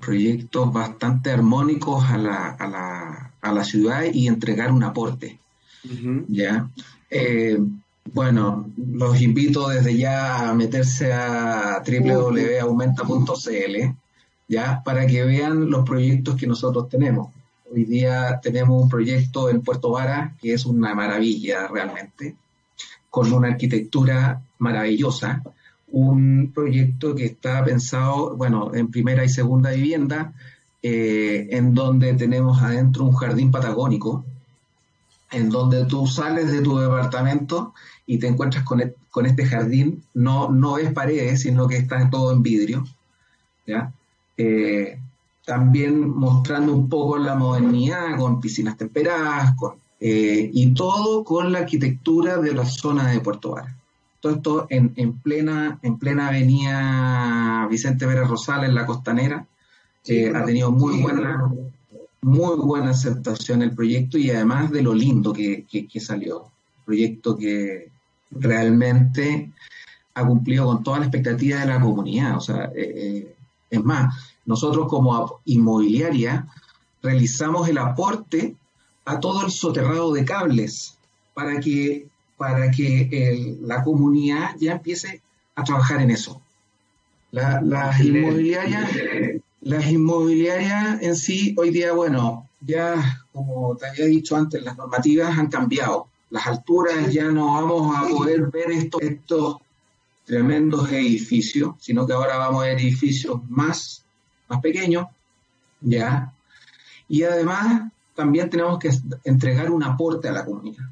[0.00, 5.38] proyectos, bastante armónicos a la, a, la, a la, ciudad y entregar un aporte.
[6.28, 6.68] ¿ya?
[8.12, 13.94] bueno, los invito desde ya a meterse a www.aumenta.cl
[14.48, 17.32] ya para que vean los proyectos que nosotros tenemos.
[17.72, 22.36] Hoy día tenemos un proyecto en Puerto Vara que es una maravilla realmente,
[23.10, 25.42] con una arquitectura maravillosa,
[25.88, 30.32] un proyecto que está pensado, bueno, en primera y segunda vivienda,
[30.82, 34.24] eh, en donde tenemos adentro un jardín patagónico,
[35.32, 37.74] en donde tú sales de tu departamento
[38.06, 38.94] y te encuentras con, e,
[39.24, 42.84] este jardín, no, no es paredes, sino que está todo en vidrio,
[43.66, 43.92] ¿ya?
[44.36, 45.00] Eh,
[45.44, 49.54] también mostrando un poco la modernidad con piscinas temperadas,
[50.00, 53.74] eh, y todo con la arquitectura de la zona de Puerto Vara.
[54.26, 59.46] Todo esto en, plena, en plena avenida Vicente Pérez Rosales, en la costanera.
[60.04, 61.48] Eh, ha tenido muy buena,
[62.22, 66.50] muy buena aceptación el proyecto y además de lo lindo que, que, salió.
[66.84, 67.88] Proyecto que
[68.32, 69.52] realmente
[70.14, 72.36] ha cumplido con toda la expectativa de la comunidad.
[72.36, 73.32] O sea, eh,
[73.70, 74.12] es más,
[74.44, 76.48] nosotros como inmobiliaria
[77.00, 78.56] realizamos el aporte
[79.04, 80.98] a todo el soterrado de cables
[81.32, 85.22] para que, para que la comunidad ya empiece
[85.54, 86.40] a trabajar en eso.
[87.30, 88.90] las, inmobiliarias,
[89.62, 95.36] las inmobiliarias en sí, hoy día, bueno, ya como te había dicho antes, las normativas
[95.36, 96.08] han cambiado.
[96.30, 99.56] Las alturas ya no vamos a poder ver estos, estos
[100.24, 104.06] tremendos edificios, sino que ahora vamos a ver edificios más
[104.48, 105.08] más pequeño,
[105.80, 106.32] ¿ya?
[107.08, 108.90] Y además también tenemos que
[109.24, 110.84] entregar un aporte a la comunidad.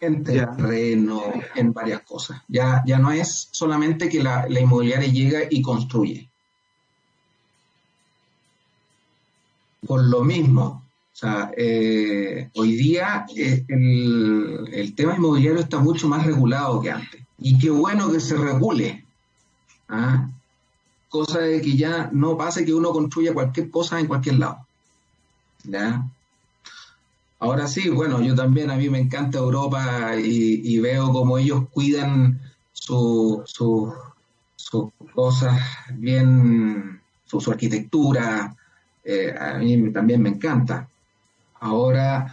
[0.00, 1.22] En terreno,
[1.54, 2.42] en varias cosas.
[2.48, 6.30] Ya, ya no es solamente que la, inmobiliaria llega y construye.
[9.86, 10.82] Por lo mismo,
[11.12, 16.90] o sea, eh, hoy día eh, el, el, tema inmobiliario está mucho más regulado que
[16.90, 17.22] antes.
[17.38, 19.06] Y qué bueno que se regule.
[19.88, 20.28] ¿ah?
[21.08, 24.66] cosa de que ya no pase que uno construya cualquier cosa en cualquier lado.
[25.64, 26.04] ¿Ya?
[27.38, 32.40] Ahora sí, bueno, yo también, a mí me encanta Europa y, veo como ellos cuidan
[32.72, 33.42] sus
[34.56, 35.60] su, cosas
[35.94, 38.56] bien, su, arquitectura,
[39.04, 40.88] eh, a mí también me encanta.
[41.60, 42.32] Ahora,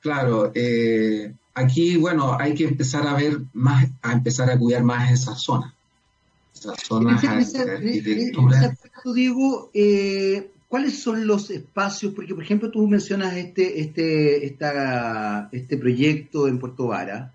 [0.00, 5.10] claro, eh, aquí, bueno, hay que empezar a ver más, a empezar a cuidar más
[5.10, 5.72] esas zonas.
[9.14, 12.14] Diego, eh, ¿cuáles son los espacios?
[12.14, 17.34] Porque, por ejemplo, tú mencionas este, este, este proyecto en Puerto Vara.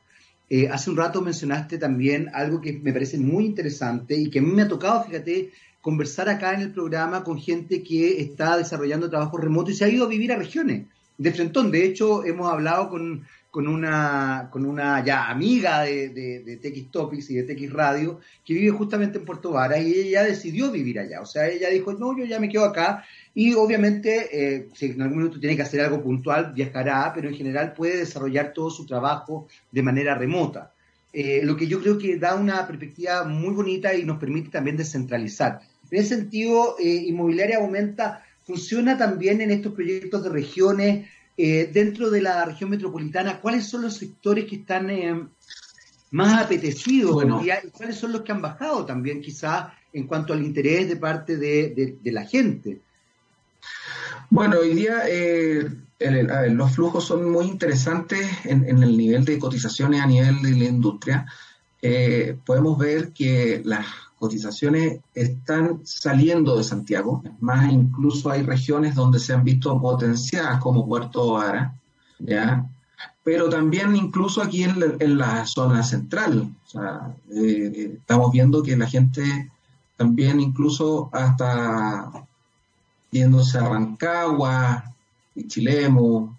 [0.50, 4.42] Eh, hace un rato mencionaste también algo que me parece muy interesante y que a
[4.42, 9.08] mí me ha tocado, fíjate, conversar acá en el programa con gente que está desarrollando
[9.08, 11.70] trabajo remoto y se ha ido a vivir a regiones de Frentón.
[11.70, 17.32] De hecho, hemos hablado con, con una, con una ya amiga de, de, TX Topics
[17.32, 21.22] y de TX Radio, que vive justamente en Puerto Varas y ella decidió vivir allá.
[21.22, 23.04] O sea, ella dijo, no, yo ya me quedo acá.
[23.38, 27.36] Y obviamente, eh, si en algún momento tiene que hacer algo puntual, viajará, pero en
[27.36, 30.74] general puede desarrollar todo su trabajo de manera remota.
[31.14, 34.76] Eh, lo que yo creo que da una perspectiva muy bonita y nos permite también
[34.76, 35.60] descentralizar.
[35.92, 42.10] En ese sentido, eh, Inmobiliaria Aumenta funciona también en estos proyectos de regiones eh, dentro
[42.10, 45.32] de la región metropolitana, ¿cuáles son los sectores que están
[46.10, 50.90] más apetecidos y cuáles son los que han bajado también quizás en cuanto al interés
[50.90, 52.82] de parte de, la gente?
[54.30, 55.70] Bueno, hoy día, eh,
[56.50, 61.26] los flujos son muy interesantes en, el nivel de cotizaciones a nivel de la industria.
[61.82, 63.86] Eh, podemos ver que las
[64.20, 70.88] cotizaciones están saliendo de Santiago, más incluso hay regiones donde se han visto potenciadas como
[70.88, 71.76] Puerto Vara,
[72.20, 72.66] ¿ya?
[73.24, 76.50] pero también incluso aquí en la, zona central.
[77.32, 79.52] Eh, estamos viendo que la gente
[79.98, 82.27] también incluso hasta
[83.12, 84.94] yéndose a Rancagua,
[85.48, 86.38] Chilemo,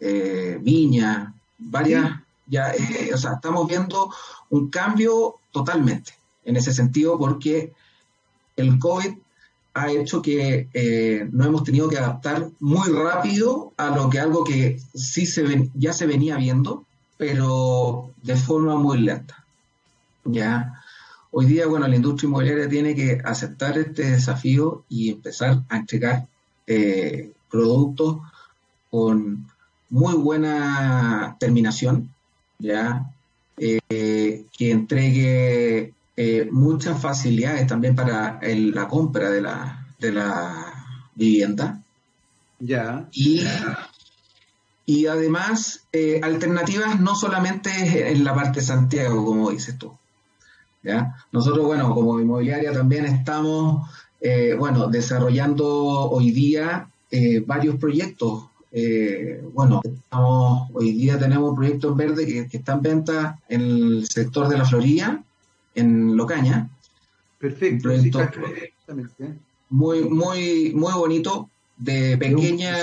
[0.00, 4.12] eh, Viña, varias, ya, eh, o sea, estamos viendo
[4.50, 6.12] un cambio totalmente
[6.44, 7.72] en ese sentido porque
[8.56, 9.14] el COVID
[9.74, 14.42] ha hecho que eh, nos hemos tenido que adaptar muy rápido a lo que algo
[14.42, 16.84] que sí se ya se venía viendo,
[17.16, 19.44] pero de forma muy lenta.
[20.24, 20.79] Ya
[21.32, 26.26] hoy día, bueno, la industria inmobiliaria tiene que aceptar este desafío y empezar a entregar
[26.66, 28.18] eh, productos
[28.90, 29.46] con
[29.88, 32.10] muy buena terminación,
[32.58, 33.10] ya
[33.56, 41.82] eh, que entregue eh, muchas facilidades también para la compra de la, de la vivienda.
[42.58, 43.08] Ya.
[43.12, 43.42] Y,
[44.86, 45.86] y además,
[46.22, 49.92] alternativas no solamente en la parte de Santiago, como dices tú.
[50.82, 51.14] ¿Ya?
[51.32, 53.88] Nosotros, bueno, como inmobiliaria también estamos,
[54.20, 56.88] eh, bueno, desarrollando hoy día
[57.46, 58.44] varios proyectos.
[59.52, 59.82] bueno,
[60.72, 64.48] hoy día tenemos un proyecto en verde que, que, está en venta en el sector
[64.48, 65.22] de la Florida,
[65.74, 66.70] en Locaña.
[67.38, 67.88] Perfecto,
[69.70, 72.76] muy, muy, muy bonito, de pequeña.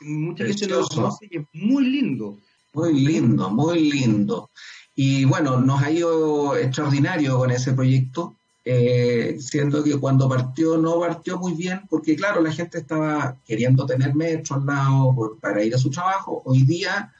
[0.00, 2.38] Mucha gente lo conoce y es muy lindo.
[2.72, 4.50] Muy lindo, muy lindo.
[4.94, 11.00] Y bueno, nos ha ido extraordinario con ese proyecto, eh, siendo que cuando partió no
[11.00, 15.74] partió muy bien, porque claro, la gente estaba queriendo tener metro al lado para ir
[15.74, 16.42] a su trabajo.
[16.44, 17.12] Hoy día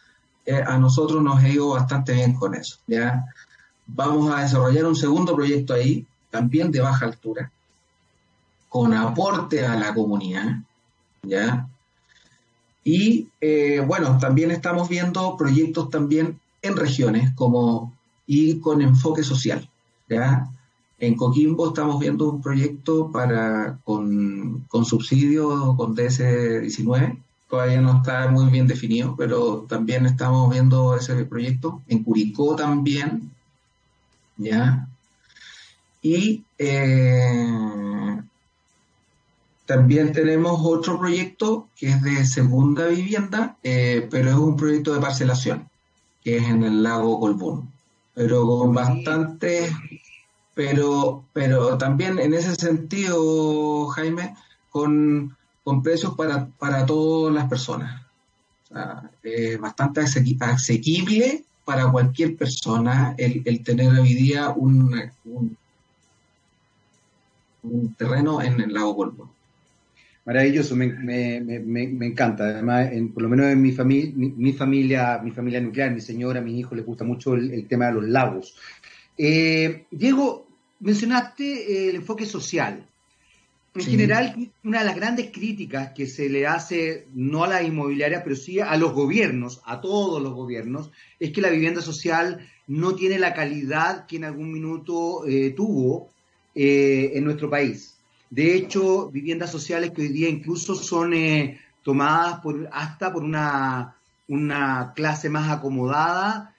[0.47, 2.79] eh, a nosotros nos ha ido bastante bien con eso.
[2.87, 3.25] ¿ya?
[3.87, 7.51] Vamos a desarrollar un segundo proyecto ahí, también de baja altura,
[8.69, 10.61] con aporte a la comunidad,
[11.23, 11.69] ¿ya?
[12.83, 17.94] Y eh, bueno, también estamos viendo proyectos también en regiones como
[18.27, 19.68] y con enfoque social,
[20.09, 20.50] ¿ya?
[20.98, 28.29] En Coquimbo estamos viendo un proyecto para con, con subsidio con DS19, todavía no está
[28.29, 31.83] muy bien definido, pero también estamos viendo ese proyecto.
[31.88, 33.35] En Curicó también
[34.37, 34.88] ¿ya?
[36.03, 38.20] Y eh,
[39.66, 45.00] también tenemos otro proyecto que es de segunda vivienda, eh, pero es un proyecto de
[45.00, 45.68] parcelación,
[46.25, 47.71] que es en el lago Colbún,
[48.15, 49.71] pero con bastante,
[50.55, 54.35] pero, pero también en ese sentido, Jaime,
[54.71, 58.03] con, con precios para, para todas las personas.
[59.61, 65.11] bastante asequible para cualquier persona el, tener hoy día un,
[67.63, 69.34] un, terreno en el lago Polvo.
[70.25, 71.37] Maravilloso, me,
[72.07, 72.45] encanta.
[72.45, 76.59] Además, por lo menos en mi, familia, mi, familia, mi familia nuclear, mi señora, mi
[76.59, 78.57] hijo, les gusta mucho el, tema de los lagos.
[79.19, 80.49] Eh, Diego,
[80.81, 82.87] mencionaste el enfoque social.
[83.75, 88.23] En general, una de las grandes críticas que se le hace, no a la inmobiliaria,
[88.23, 92.95] pero sí a los gobiernos, a todos los gobiernos, es que la vivienda social no
[92.95, 96.13] tiene la calidad que en algún minuto eh, tuvo
[96.55, 97.93] eh, en nuestro país.
[98.35, 103.94] De hecho, viviendas sociales que hoy día incluso son eh, tomadas por, hasta por una,
[104.27, 106.53] una clase más acomodada,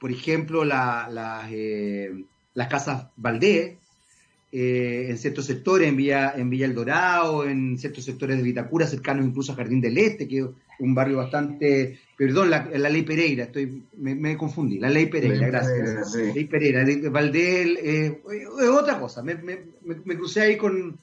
[0.00, 1.08] por ejemplo, la,
[2.54, 3.76] las casas Valdés,
[4.54, 8.86] eh, en ciertos sectores, en Villa, en Villa El Dorado, en ciertos sectores de Vitacura,
[8.86, 10.46] cercanos incluso a Jardín del Este, que es
[10.78, 16.14] un barrio bastante, perdón, la, ley Pereira, estoy, me, confundí, la ley Pereira, gracias.
[16.34, 18.20] Ley Pereira, Valdel, eh,
[18.60, 19.38] es otra cosa, me,
[20.18, 20.98] crucé ahí con,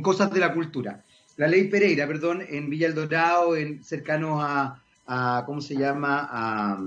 [0.00, 1.02] cosas de la cultura.
[1.38, 6.28] La ley Pereira, perdón, en Villa El Dorado, en, cercanos a, ¿cómo se llama?
[6.30, 6.84] A,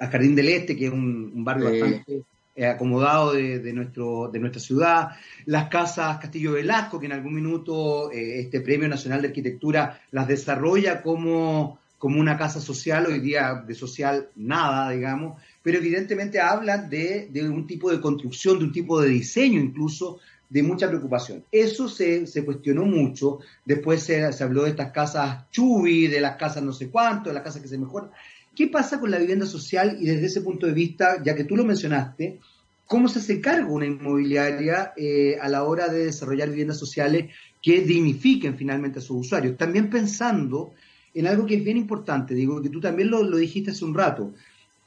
[0.00, 2.24] Jardín del Este, que es un, barrio bastante
[2.66, 5.10] acomodado de, nuestro, de nuestra ciudad,
[5.46, 10.26] las casas Castillo Velasco, que en algún minuto eh, este Premio Nacional de Arquitectura las
[10.26, 16.88] desarrolla como, como una casa social, hoy día de social nada, digamos, pero evidentemente hablan
[16.88, 20.18] de, un tipo de construcción, de un tipo de diseño incluso,
[20.48, 21.44] de mucha preocupación.
[21.52, 26.36] Eso se, se cuestionó mucho, después se, se, habló de estas casas chubi, de las
[26.36, 28.10] casas no sé cuánto, de las casas que se mejoran.
[28.58, 31.54] ¿Qué pasa con la vivienda social y desde ese punto de vista, ya que tú
[31.54, 32.40] lo mencionaste,
[32.86, 37.32] cómo se hace cargo una inmobiliaria eh, a la hora de desarrollar viviendas sociales
[37.62, 39.56] que dignifiquen finalmente a sus usuarios.
[39.56, 40.72] También pensando
[41.14, 44.34] en algo que es bien importante, digo, que tú también lo, dijiste hace un rato.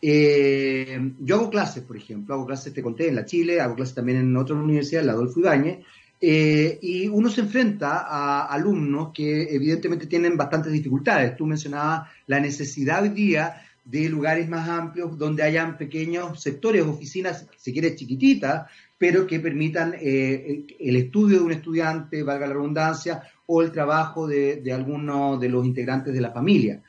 [0.02, 3.96] Eh, yo hago clases, por ejemplo, hago clases, te conté, en la Chile, hago clases
[3.96, 5.80] también en otra universidad, la Adolfo Ibáñez,
[6.24, 11.36] eh, y uno se enfrenta a alumnos que evidentemente tienen bastantes dificultades.
[11.36, 17.48] Tú mencionabas la necesidad hoy día de lugares más amplios donde hayan pequeños sectores, oficinas,
[17.58, 18.70] si quieres chiquititas,
[19.00, 24.28] pero que permitan eh, el estudio de un estudiante, valga la redundancia, o el trabajo
[24.28, 26.84] de, de alguno de los integrantes de la familia.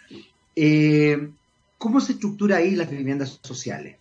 [0.54, 1.30] Eh,
[1.78, 3.96] ¿Cómo se estructura ahí las viviendas sociales?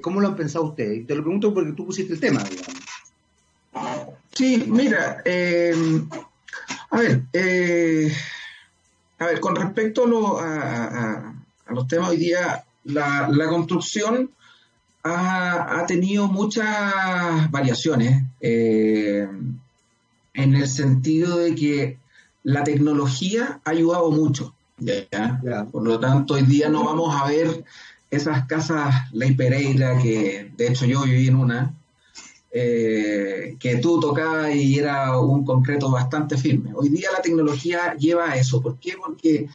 [0.00, 1.06] ¿Cómo lo han pensado ustedes?
[1.06, 2.42] Te lo pregunto porque tú pusiste el tema,
[4.40, 5.22] Sí, mira,
[6.90, 7.22] a ver,
[9.18, 11.34] a ver, con respecto a,
[11.68, 14.30] los temas hoy día, la, construcción
[15.04, 19.28] ha, tenido muchas variaciones eh,
[20.32, 21.98] en el sentido de que
[22.42, 24.54] la tecnología ha ayudado mucho.
[25.70, 27.62] Por lo tanto, hoy día no vamos a ver
[28.10, 31.74] esas casas Ley Pereira, que de hecho yo viví en una,
[32.52, 36.72] eh, que tú tocabas y era un concreto bastante firme.
[36.74, 38.60] Hoy día la tecnología lleva a eso.
[38.60, 38.94] ¿Por qué?
[38.96, 39.48] Porque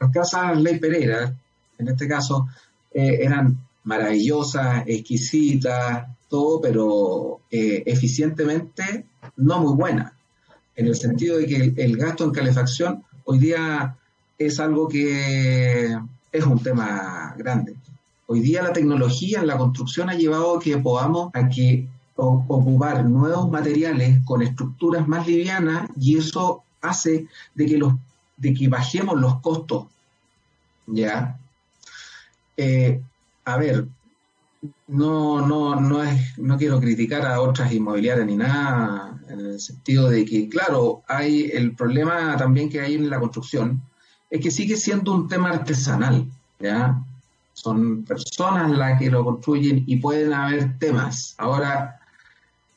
[0.00, 1.32] las casas Ley Pereira,
[1.78, 2.48] en este caso,
[2.92, 9.04] eh, eran maravillosas, exquisitas, todo, pero eh, eficientemente
[9.36, 10.12] no muy buenas,
[10.76, 13.96] en el sentido de que el, gasto en calefacción hoy día
[14.38, 15.98] es algo que
[16.32, 17.74] es un tema grande.
[18.26, 21.88] Hoy día la tecnología en la construcción ha llevado a que podamos a que
[22.20, 27.94] ocupar nuevos materiales con estructuras más livianas y eso hace de que los
[28.36, 29.86] de que bajemos los costos
[30.86, 31.38] ya
[32.56, 33.00] eh,
[33.44, 33.86] a ver,
[34.88, 40.10] no, no, no, es, no quiero criticar a otras inmobiliarias ni nada, en el sentido
[40.10, 43.80] de que, claro, hay el problema también que hay en la construcción,
[44.28, 47.02] es que sigue siendo un tema artesanal, ¿ya?
[47.54, 51.34] Son personas las que lo construyen y pueden haber temas.
[51.38, 51.99] Ahora,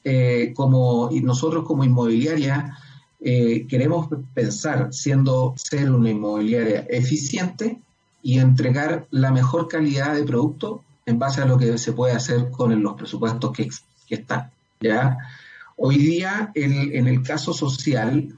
[0.04, 2.78] eh, como nosotros como inmobiliaria,
[3.22, 7.80] eh, queremos pensar, siendo ser una inmobiliaria eficiente,
[8.24, 12.50] y entregar la mejor calidad de producto en base a lo que se puede hacer
[12.50, 13.70] con los presupuestos que,
[14.10, 14.50] están.
[14.80, 15.18] ¿ya?
[15.76, 18.34] Hoy día, en, el caso social,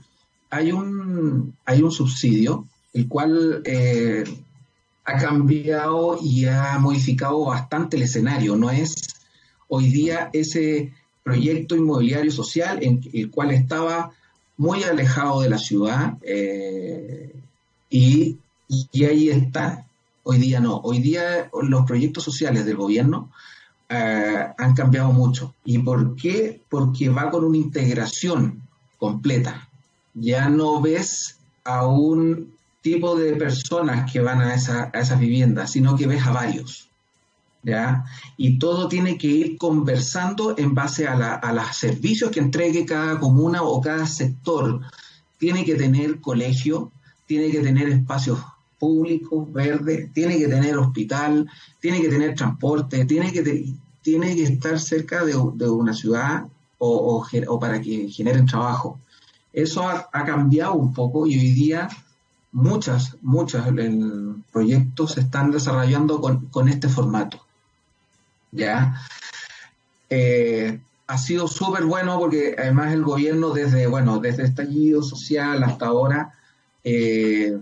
[0.49, 4.23] hay un, hay un subsidio, el cual eh,
[5.03, 8.55] ha cambiado y ha modificado bastante el escenario.
[8.55, 8.95] No es
[9.67, 10.93] hoy día ese
[11.25, 14.11] proyecto inmobiliario social en el cual estaba
[14.57, 17.33] muy alejado de la ciudad eh,
[17.89, 19.85] y y ahí está.
[20.23, 20.77] Hoy día no.
[20.77, 23.31] Hoy día los proyectos sociales del gobierno
[23.89, 25.53] eh, han cambiado mucho.
[25.63, 26.61] ¿Y por qué?
[26.69, 28.61] Porque va con una integración
[28.97, 29.69] completa.
[30.13, 35.71] Ya no ves a un tipo de personas que van a esa, a esas viviendas,
[35.71, 36.89] sino que ves a varios.
[37.65, 38.05] ¿Ya?
[38.37, 42.85] Y todo tiene que ir conversando en base a, la, a los servicios que entregue
[42.85, 44.81] cada comuna o cada sector.
[45.37, 46.91] Tiene que tener colegio,
[47.25, 48.39] tiene que tener espacios
[48.79, 51.49] público, verde, tiene que tener hospital,
[51.79, 56.45] tiene que tener transporte, tiene que, estar cerca de, una ciudad
[56.77, 58.99] o, o, para que generen trabajo.
[59.53, 61.87] Eso ha, cambiado un poco y hoy día
[62.51, 63.63] muchas, muchos
[64.51, 67.44] proyectos se están desarrollando con, este formato.
[68.55, 68.95] ¿Ya?
[70.09, 75.63] Eh, ha sido súper bueno porque además el gobierno desde, bueno, desde el estallido social
[75.63, 76.33] hasta ahora,
[76.83, 77.57] eh,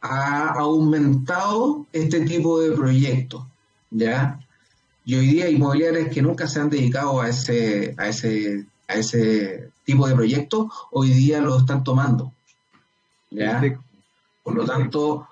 [0.00, 3.44] ha aumentado este tipo de proyectos,
[3.90, 4.38] ¿ya?
[5.04, 9.70] Y hoy día inmobiliarias que nunca se han dedicado a ese, a ese, a ese
[9.84, 12.32] tipo de proyectos, hoy día lo están tomando,
[13.30, 13.62] ¿ya?
[14.42, 15.28] Por lo tanto,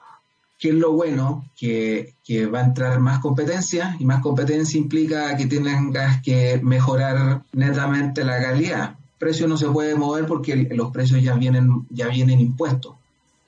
[0.60, 1.50] ¿qué es lo bueno?
[1.58, 2.14] Que,
[2.54, 8.40] va a entrar más competencia y más competencia implica que tengas que mejorar netamente la
[8.40, 8.94] calidad.
[9.18, 12.94] Precio no se puede mover porque los precios ya vienen, ya vienen impuestos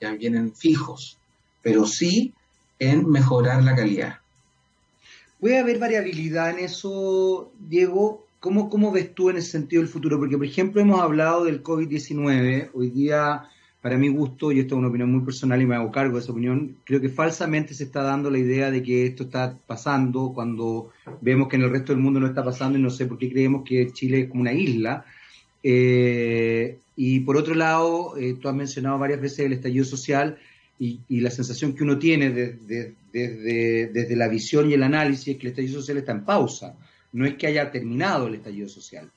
[0.03, 1.17] ya vienen fijos,
[1.61, 2.33] pero sí
[2.79, 4.19] en mejorar la calidad.
[5.39, 8.25] ¿Puede haber variabilidad en eso, Diego?
[8.39, 10.19] ¿Cómo, ¿Cómo ves tú en ese sentido el futuro?
[10.19, 12.71] Porque, por ejemplo, hemos hablado del COVID-19.
[12.73, 13.45] Hoy día,
[13.83, 16.23] para mi gusto, y esto es una opinión muy personal y me hago cargo de
[16.23, 20.31] esa opinión, creo que falsamente se está dando la idea de que esto está pasando
[20.33, 23.17] cuando vemos que en el resto del mundo no está pasando y no sé por
[23.17, 25.03] qué creemos que Chile es como una isla.
[25.61, 30.37] Eh, y por otro lado, eh, tú has mencionado varias veces el estallido social
[30.79, 35.47] y, la sensación que uno tiene desde, desde, la visión y el análisis es que
[35.47, 36.73] el estallido social está en pausa.
[37.11, 39.11] No es que haya terminado el estallido social.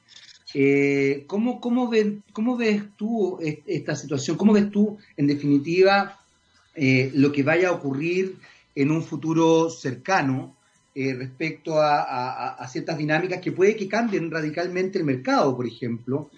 [0.58, 1.90] Eh, ¿cómo, cómo,
[2.32, 4.38] ¿Cómo ves tú esta situación?
[4.38, 6.18] ¿Cómo ves tú, en definitiva,
[6.74, 8.36] eh, lo que vaya a ocurrir
[8.74, 10.56] en un futuro cercano
[10.94, 16.30] eh, respecto a, ciertas dinámicas que puede que cambien radicalmente el mercado, por ejemplo?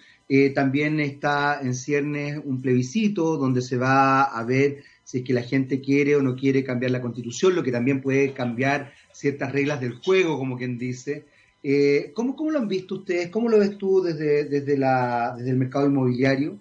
[0.53, 5.41] también está en ciernes un plebiscito donde se va a ver si es que la
[5.41, 9.81] gente quiere o no quiere cambiar la constitución, lo que también puede cambiar ciertas reglas
[9.81, 11.25] del juego, como quien dice.
[11.61, 13.29] Eh, ¿cómo, ¿cómo, lo han visto ustedes?
[13.29, 16.57] ¿Cómo lo ves tú desde, desde, la, desde el mercado inmobiliario?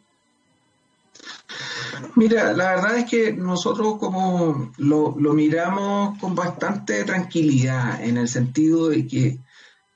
[2.17, 8.89] Mira, la verdad es que nosotros como lo, miramos con bastante tranquilidad, en el sentido
[8.89, 9.39] de que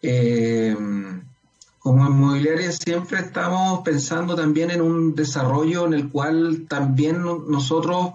[0.03, 0.77] eh,
[1.79, 8.13] como inmobiliaria siempre estamos pensando también en un desarrollo en el cual también nosotros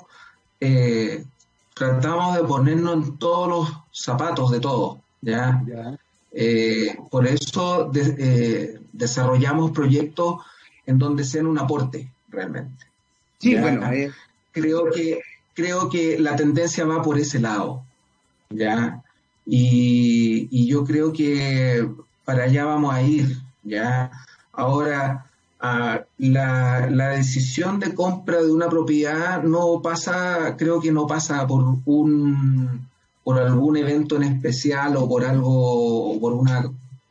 [0.59, 1.25] eh,
[1.73, 5.63] tratamos de ponernos en todos los zapatos de todos, ¿ya?
[6.39, 10.35] Eh, por eso eh, desarrollamos proyectos
[10.85, 12.85] en donde sean un aporte realmente.
[13.39, 14.11] Sí, bueno, eh.
[14.51, 15.19] creo que
[15.55, 17.81] creo que la tendencia va por ese lado,
[18.51, 19.01] ya.
[19.47, 21.89] Y, yo creo que
[22.23, 24.11] para allá vamos a ir, ya.
[24.53, 25.25] Ahora
[25.59, 31.79] la, la decisión de compra de una propiedad no pasa, creo que no pasa por
[31.85, 32.86] un
[33.27, 36.63] por algún evento en especial o por algo, o por una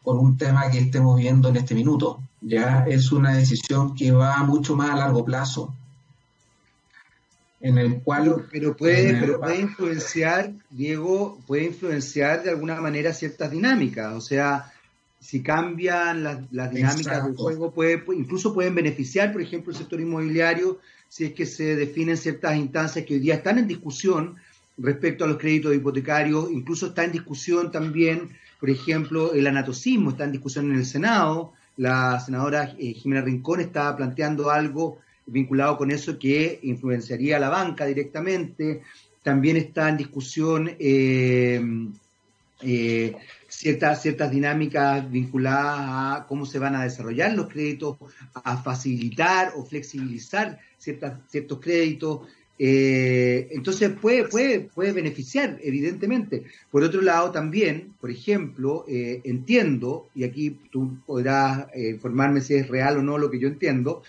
[0.02, 2.22] por un tema que estemos viendo en este minuto.
[2.40, 5.74] Ya es una decisión que va mucho más a largo plazo.
[7.60, 8.46] En el cual.
[8.50, 14.14] Pero, puede, pero puede influenciar, Diego, puede influenciar de alguna manera ciertas dinámicas.
[14.14, 14.72] O sea,
[15.20, 20.78] si cambian las, dinámicas del juego, puede, incluso pueden beneficiar, por ejemplo, el sector inmobiliario,
[21.10, 24.36] si es que se definen ciertas instancias que hoy día están en discusión,
[24.78, 30.24] respecto a los créditos hipotecarios, incluso está en discusión también, por ejemplo, el anatocismo está
[30.24, 35.90] en discusión en el Senado, la senadora eh, Jimena Rincón está planteando algo vinculado con
[35.90, 38.82] eso que influenciaría a la banca directamente,
[39.22, 41.60] también está en discusión eh,
[42.62, 43.16] eh,
[43.48, 47.96] ciertas, ciertas dinámicas vinculadas a cómo se van a desarrollar los créditos,
[48.32, 52.20] a facilitar o flexibilizar ciertas, ciertos créditos,
[52.58, 56.44] eh, entonces puede, puede, puede beneficiar, evidentemente.
[56.70, 62.54] Por otro lado, también, por ejemplo, eh, entiendo, y aquí tú podrás eh, informarme si
[62.54, 64.02] es real o no lo que yo entiendo,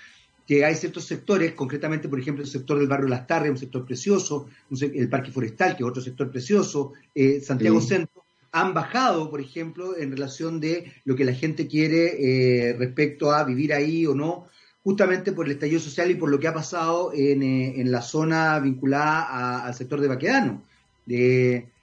[0.48, 3.86] que hay ciertos sectores, concretamente, por ejemplo, el sector del barrio Las Tarres, un sector
[3.86, 4.48] precioso,
[4.80, 6.94] el Parque Forestal, que es otro sector precioso,
[7.42, 8.24] Santiago Centro,
[8.54, 13.74] han bajado, por ejemplo, en relación de lo que la gente quiere respecto a vivir
[13.74, 14.48] ahí o no,
[14.88, 18.58] justamente por el estallido social y por lo que ha pasado en, eh, la zona
[18.58, 20.64] vinculada al sector de Baquedano.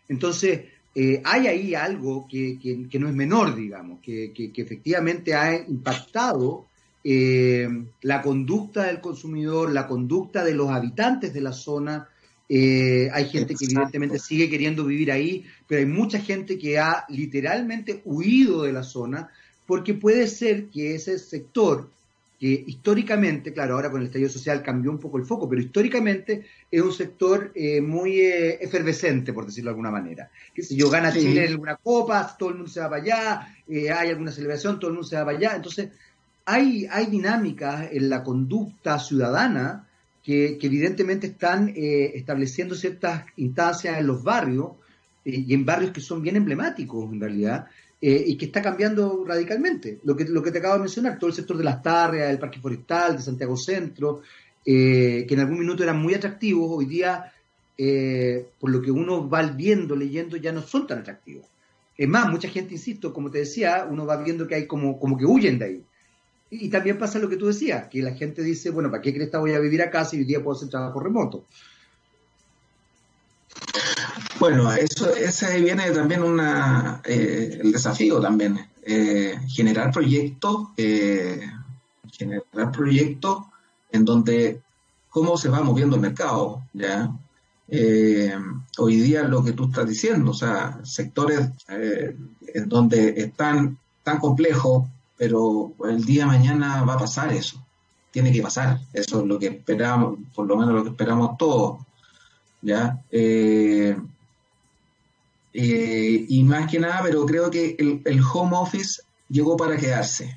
[0.09, 0.61] entonces,
[0.95, 6.65] eh, hay ahí algo que, no es menor, digamos, que, efectivamente ha impactado
[7.05, 7.69] eh,
[8.01, 12.09] la conducta del consumidor, la conducta de los habitantes de la zona.
[12.49, 18.01] hay gente que evidentemente sigue queriendo vivir ahí, pero hay mucha gente que ha literalmente
[18.07, 19.29] huido de la zona
[19.67, 21.91] porque puede ser que ese sector
[22.45, 26.45] que históricamente, claro, ahora con el estallido social cambió un poco el foco, pero históricamente
[26.71, 30.31] es un sector eh, muy eh, efervescente, por decirlo de alguna manera.
[30.55, 33.57] Que si yo gana Chile en alguna copa, todo el mundo se va para allá,
[33.67, 35.57] eh, hay alguna celebración, todo el mundo se va para allá.
[35.57, 35.89] Entonces,
[36.45, 39.89] hay, hay dinámicas en la conducta ciudadana
[40.23, 44.73] que, que evidentemente están estableciendo ciertas instancias en los barrios
[45.25, 47.69] y en barrios que son bien emblemáticos, en realidad,
[48.07, 49.99] eh, y que está cambiando radicalmente.
[50.05, 52.39] Lo que, lo que te acabo de mencionar, todo el sector de las tarrias, del
[52.39, 54.21] Parque Forestal, de Santiago Centro,
[54.63, 57.33] eh, que en algún minuto eran muy atractivos, hoy día,
[57.79, 61.47] eh, por lo que uno va viendo, leyendo, ya no son tan atractivos.
[61.97, 65.17] Es más, mucha gente, insisto, como te decía, uno va viendo que hay como, como
[65.17, 65.83] que huyen de ahí.
[66.51, 69.31] Y, también pasa lo que tú decías, que la gente dice, bueno, ¿para qué crees
[69.31, 71.47] que voy a vivir acá si hoy día puedo hacer trabajo remoto?
[74.45, 81.41] Bueno, eso, ese viene también una, eh, el desafío también, eh, generar proyectos, eh,
[82.13, 83.39] generar proyectos
[83.91, 84.61] en donde
[85.09, 87.11] cómo se va moviendo el mercado, ¿ya?
[88.77, 94.87] hoy día lo que tú estás diciendo, o sea, sectores en donde están tan complejos,
[95.17, 97.65] pero el día de mañana va a pasar eso,
[98.11, 101.79] tiene que pasar, eso es lo que esperamos, por lo menos lo que esperamos todos,
[102.61, 103.01] ¿ya?
[105.55, 110.37] Y más que nada, pero creo que el, home office llegó para quedarse.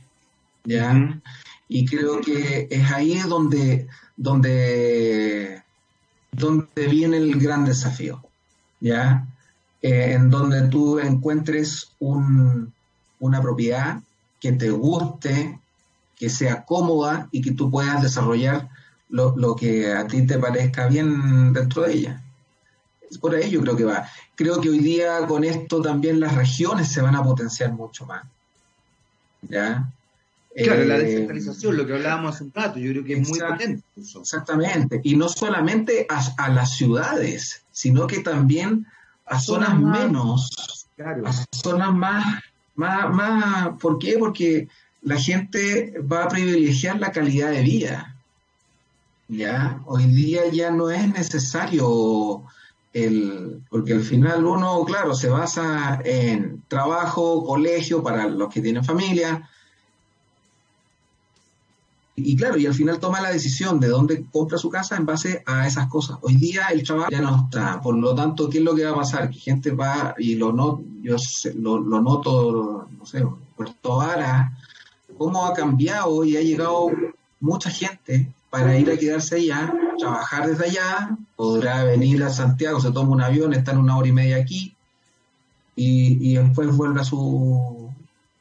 [0.64, 1.20] ¿ya?
[1.68, 5.64] Y creo que es ahí donde, donde,
[6.32, 8.24] donde viene el gran desafío.
[8.80, 9.26] ¿ya?
[9.82, 12.72] Eh, en donde tú encuentres un,
[13.20, 14.02] una propiedad
[14.40, 15.60] que te guste,
[16.16, 18.70] que sea cómoda y que tú puedas desarrollar
[19.10, 22.24] lo, lo que a ti te parezca bien dentro de ella.
[23.20, 24.08] Por ahí yo creo que va.
[24.36, 28.24] Creo que hoy día con esto también las regiones se van a potenciar mucho más.
[29.42, 29.88] ¿Ya?
[30.64, 33.40] Claro, la eh, descentralización, lo que hablábamos hace un rato, yo creo que es muy
[33.40, 33.84] potente.
[33.96, 38.88] Exactamente, y no solamente a, las ciudades, sino que también
[39.28, 42.42] a zonas menos, a zonas más,
[42.74, 44.16] más, más, ¿por qué?
[44.18, 44.68] Porque
[45.04, 48.16] la gente va a privilegiar la calidad de vida.
[49.28, 52.44] Ya, hoy día ya no es necesario
[53.06, 58.84] el, porque al final uno, claro, se basa en trabajo, colegio para los que tienen
[58.84, 59.50] familia,
[62.20, 65.44] y claro, y al final toma la decisión de dónde compra su casa en base
[65.46, 66.18] a esas cosas.
[66.24, 68.92] Hoy día el trabajo ya no está, por lo tanto, ¿qué es lo que va
[68.92, 69.30] a pasar?
[69.30, 71.16] Que gente va, y lo, no, yo
[71.56, 73.24] lo, lo noto, no sé,
[73.56, 74.52] Puerto Vara,
[75.16, 76.90] cómo ha cambiado y ha llegado
[77.40, 82.92] mucha gente para ir a quedarse allá, trabajar desde allá, podrá venir a Santiago, se
[82.92, 84.76] toma un avión, está en una hora y media aquí,
[85.76, 87.92] y, y después vuelve a su,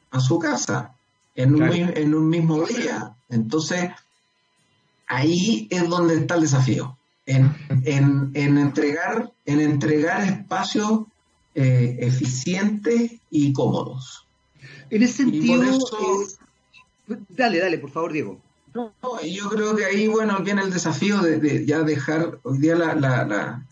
[0.09, 0.95] a su casa
[1.35, 3.15] en un, en un mismo día.
[3.29, 3.91] Entonces,
[5.05, 6.97] ahí es donde está el desafío,
[7.27, 7.55] en,
[7.85, 11.01] entregar, en entregar espacios
[11.53, 14.25] eh, eficientes y cómodos.
[14.89, 18.46] En ese sentido, eh, dale, dale, por favor, Diego.
[18.77, 22.93] No, yo creo que ahí, bueno, viene el desafío de, ya dejar, hoy día la,
[22.93, 23.63] la,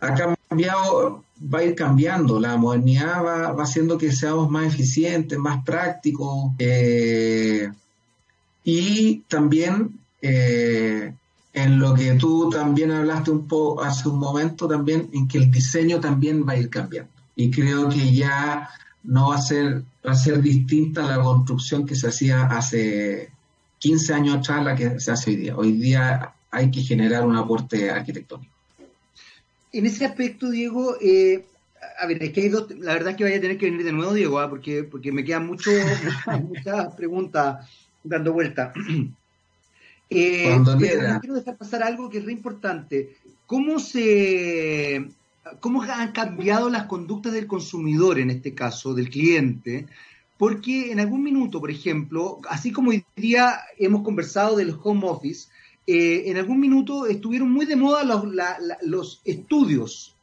[0.00, 0.14] ha
[0.48, 5.64] cambiado, va a ir cambiando, la modernidad va, va haciendo que seamos más eficientes, más
[5.64, 7.70] prácticos, eh,
[8.62, 11.14] y también eh,
[11.54, 15.50] en lo que tú también hablaste un poco hace un momento también, en que el
[15.50, 17.10] diseño también va a ir cambiando.
[17.34, 18.68] Y creo que ya
[19.04, 23.30] no va a ser, va a ser distinta la construcción que se hacía hace
[23.80, 25.56] 15 años atrás la que se hace hoy día.
[25.56, 28.52] Hoy día hay que generar un aporte arquitectónico.
[29.72, 31.44] En ese aspecto, Diego, eh,
[31.98, 33.84] a ver, es que hay dos, la verdad es que vaya a tener que venir
[33.84, 34.50] de nuevo, Diego, ¿ah?
[34.50, 35.70] porque, porque me quedan mucho,
[36.42, 37.68] muchas preguntas
[38.04, 38.72] dando vuelta.
[40.12, 40.58] Eh,
[41.20, 43.14] quiero dejar pasar algo que es re importante.
[43.46, 45.08] ¿Cómo se
[45.60, 49.86] cómo han cambiado las conductas del consumidor en este caso, del cliente?
[50.40, 55.50] Porque en algún minuto, por ejemplo, así como hoy día hemos conversado del home office,
[55.86, 58.04] eh, en algún minuto estuvieron muy de moda
[58.80, 60.16] los, estudios,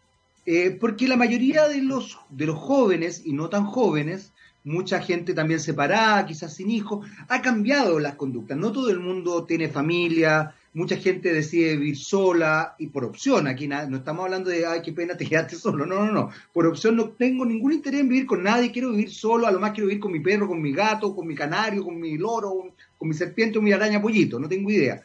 [0.47, 2.17] eh, porque la mayoría de los
[2.55, 4.31] jóvenes y no tan jóvenes
[4.63, 8.57] mucha gente también separada, quizás sin hijos, ha cambiado las conductas.
[8.57, 13.47] No todo el mundo tiene familia, mucha gente decide vivir sola y por opción.
[13.47, 15.85] Aquí no estamos hablando de, ay, qué pena te quedaste solo.
[15.85, 16.29] No, no, no.
[16.53, 19.59] Por opción no tengo ningún interés en vivir con nadie, quiero vivir solo, a lo
[19.59, 22.73] más quiero vivir con mi perro, con mi gato, con mi canario, con mi loro,
[22.97, 25.01] con mi serpiente o mi araña pollito, no tengo idea.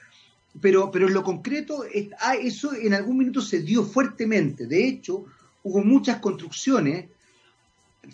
[0.61, 1.85] Pero, pero en lo concreto,
[2.21, 4.67] ah, eso en algún minuto se dio fuertemente.
[4.67, 5.25] De hecho,
[5.63, 7.07] hubo muchas construcciones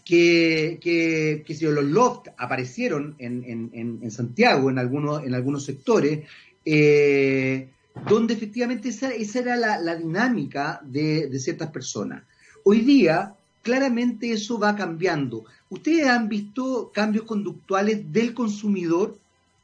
[0.05, 5.65] que, que, que si los loft aparecieron en, en, en, Santiago, en algunos, en algunos
[5.65, 6.27] sectores,
[6.71, 7.71] eh,
[8.07, 12.25] donde efectivamente esa, era la, dinámica de, ciertas personas.
[12.63, 15.47] Hoy día, claramente eso va cambiando.
[15.71, 19.17] ¿Ustedes han visto cambios conductuales del consumidor?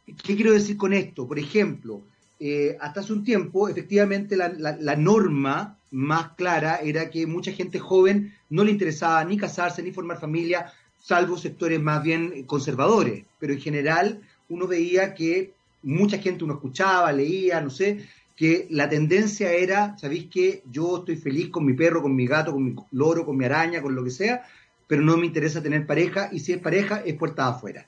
[0.06, 1.28] ¿Qué quiero decir con esto?
[1.28, 2.00] Por ejemplo,
[2.40, 8.32] eh, hasta hace un tiempo, efectivamente, la norma más clara era que mucha gente joven
[8.48, 13.26] no le interesaba ni casarse ni formar familia, salvo sectores más bien conservadores.
[13.38, 15.52] Pero en general uno veía que
[15.84, 18.06] mucha gente uno escuchaba, leía, no sé,
[18.36, 20.62] que la tendencia era, ¿sabéis qué?
[20.70, 23.80] Yo estoy feliz con mi perro, con mi gato, con mi loro, con mi araña,
[23.80, 24.42] con lo que sea,
[24.86, 27.86] pero no me interesa tener pareja y si es pareja es puerta afuera.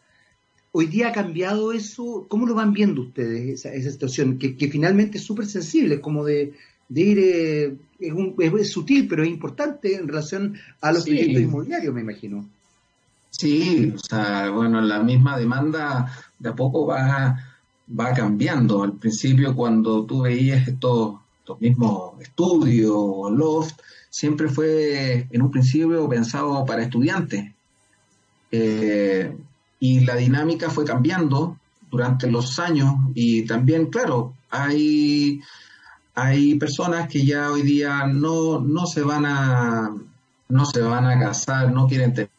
[0.73, 4.39] Hoy día ha cambiado eso, ¿cómo lo van viendo ustedes esa, situación?
[4.39, 6.53] Que, que finalmente es súper sensible, como de,
[6.89, 12.03] de ir, eh, es, sutil, pero es importante en relación a los proyectos inmobiliarios, me
[12.03, 12.49] imagino.
[13.31, 17.37] Sí, o sea, bueno, la misma demanda de a poco va,
[17.89, 18.82] va cambiando.
[18.82, 21.16] Al principio, cuando tú veías estos,
[21.61, 23.80] mismos estudios, loft,
[24.11, 27.53] siempre fue en un principio pensado para estudiantes.
[28.51, 29.37] Eh,
[29.78, 31.59] y la dinámica fue cambiando
[31.91, 35.41] durante los años y también, claro, hay
[36.16, 39.95] hay personas que ya hoy día no, no se van a
[40.49, 42.30] no se van a casar, no quieren tener.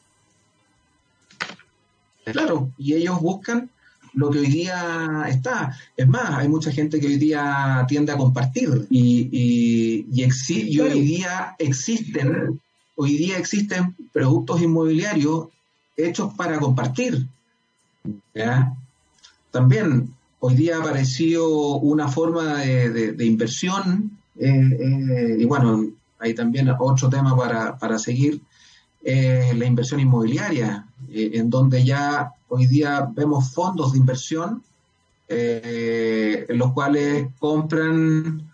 [2.26, 3.70] Claro, y ellos buscan
[4.18, 5.78] lo que hoy día está.
[5.96, 11.02] Es más, hay mucha gente que hoy día tiende a compartir y, y, y, hoy
[11.02, 12.60] día existen,
[12.96, 15.50] hoy día existen productos inmobiliarios
[15.96, 17.28] hechos para compartir.
[18.34, 18.74] ¿ya?
[19.52, 27.38] También hoy día ha aparecido una forma de, inversión, y bueno, hay también otro tema
[27.38, 28.42] para, para seguir,
[29.08, 34.62] la inversión inmobiliaria, en donde ya hoy día vemos fondos de inversión
[35.30, 38.52] en los cuales compran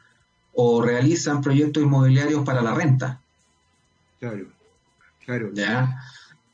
[0.54, 3.20] o realizan proyectos inmobiliarios para la renta.
[4.20, 4.46] Claro,
[5.26, 5.52] claro.
[5.54, 6.00] ¿Ya?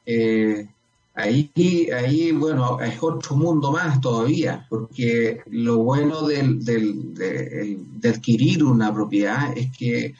[0.06, 0.68] Eh,
[1.14, 1.52] ahí,
[1.94, 7.78] ahí, bueno, es otro mundo más todavía, porque lo bueno del, de,
[8.10, 10.16] adquirir una propiedad es que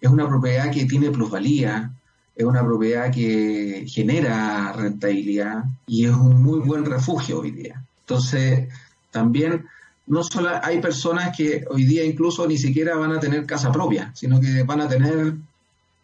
[0.00, 1.90] es una propiedad que tiene plusvalía,
[2.36, 7.82] es una propiedad que genera rentabilidad y es un muy buen refugio hoy día.
[8.00, 8.68] Entonces,
[9.10, 9.66] también
[10.06, 14.12] no solo hay personas que hoy día incluso ni siquiera van a tener casa propia,
[14.14, 15.34] sino que van a tener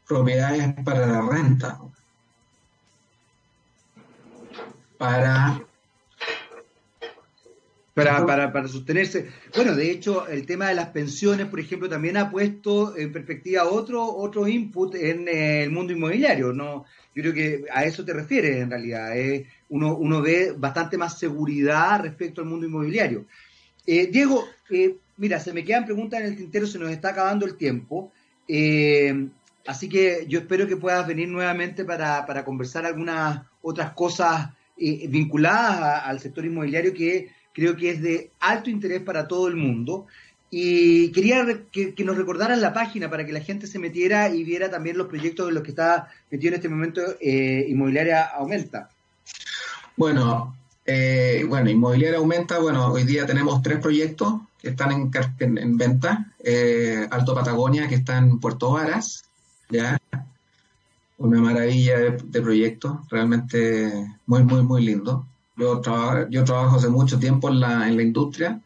[0.06, 1.78] propiedades para la renta.
[4.96, 5.60] Para
[7.94, 9.28] para, para, para, sostenerse.
[9.54, 13.64] Bueno, de hecho, el tema de las pensiones, por ejemplo, también ha puesto en perspectiva
[13.64, 16.52] otro, otro input en eh, el mundo inmobiliario.
[16.52, 16.84] ¿no?
[17.14, 19.16] Yo creo que a eso te refieres en realidad.
[19.18, 19.46] Eh.
[19.70, 23.26] Uno, uno ve bastante más seguridad respecto al mundo inmobiliario.
[23.86, 27.46] Eh, Diego, eh, mira, se me quedan preguntas en el tintero, se nos está acabando
[27.46, 28.12] el tiempo.
[28.46, 29.28] Eh,
[29.66, 36.20] así que yo espero que puedas venir nuevamente para, conversar algunas otras cosas vinculadas al
[36.20, 40.06] sector inmobiliario que creo que es de alto interés para todo el mundo.
[40.50, 44.68] Y quería que, nos recordaran la página para que la gente se metiera y viera
[44.68, 48.90] también los proyectos en los que está metido en este momento Inmobiliaria Aumenta.
[49.96, 55.76] Bueno, eh, bueno, Inmobiliaria aumenta, bueno, hoy día tenemos tres proyectos que están en, en,
[55.76, 56.32] venta.
[56.42, 59.24] Eh, Alto Patagonia, que está en Puerto Varas,
[59.68, 59.98] ya.
[61.18, 63.92] Una maravilla de, proyecto, realmente
[64.26, 65.26] muy, muy, muy lindo.
[65.60, 65.82] Yo,
[66.30, 68.60] yo trabajo hace mucho tiempo en la, en la industria,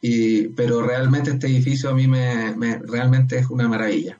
[0.00, 4.18] y, pero realmente este edificio a mí me, me, realmente es una maravilla.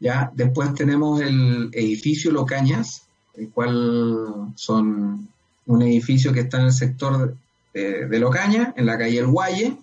[0.00, 3.06] Ya, después tenemos el edificio Locañas,
[3.36, 5.28] el cual son
[5.66, 7.36] un edificio que está en el sector
[7.72, 9.76] de, Locaña, en la calle El Guaye,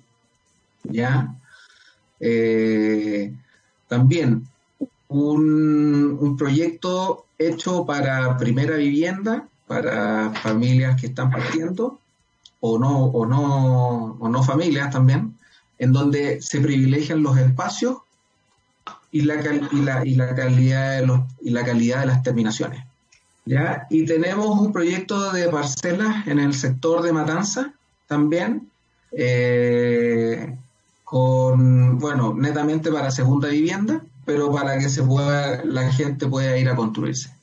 [0.84, 1.36] ¿ya?
[2.20, 3.34] Eh,
[3.88, 4.48] también
[5.10, 11.98] un, proyecto hecho para primera vivienda, para familias que están partiendo,
[12.60, 15.38] o no, o no, o no familias también,
[15.80, 18.00] en donde se privilegian los espacios
[19.14, 19.36] y la,
[19.72, 22.84] y la, y la calidad de los, y la calidad de las terminaciones.
[23.46, 23.88] ¿ya?
[23.90, 27.74] Y tenemos un proyecto de parcelas en el sector de Matanza
[28.08, 28.70] también,
[29.14, 30.54] eh,
[31.06, 36.68] con, bueno, netamente para segunda vivienda, pero para que se pueda, la gente pueda ir
[36.68, 37.34] a construirse.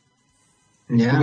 [0.89, 1.19] ¿ya?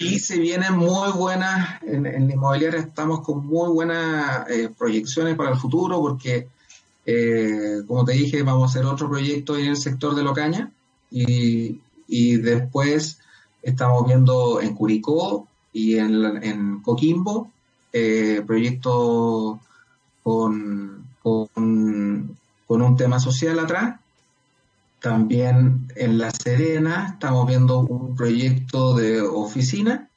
[0.00, 5.50] Y se vienen muy buenas, en, en inmobiliaria estamos con muy buenas eh, proyecciones para
[5.50, 6.48] el futuro porque,
[7.06, 10.72] eh, como te dije, vamos a hacer otro proyecto en el sector de Locaña
[11.10, 11.78] y,
[12.08, 13.20] y después
[13.62, 17.50] Estamos viendo en Curicó y en, Coquimbo
[17.92, 19.58] eh, proyectos
[20.22, 22.36] con, con,
[22.68, 24.00] un tema social atrás.
[25.00, 30.08] También en La Serena estamos viendo un proyecto de oficina.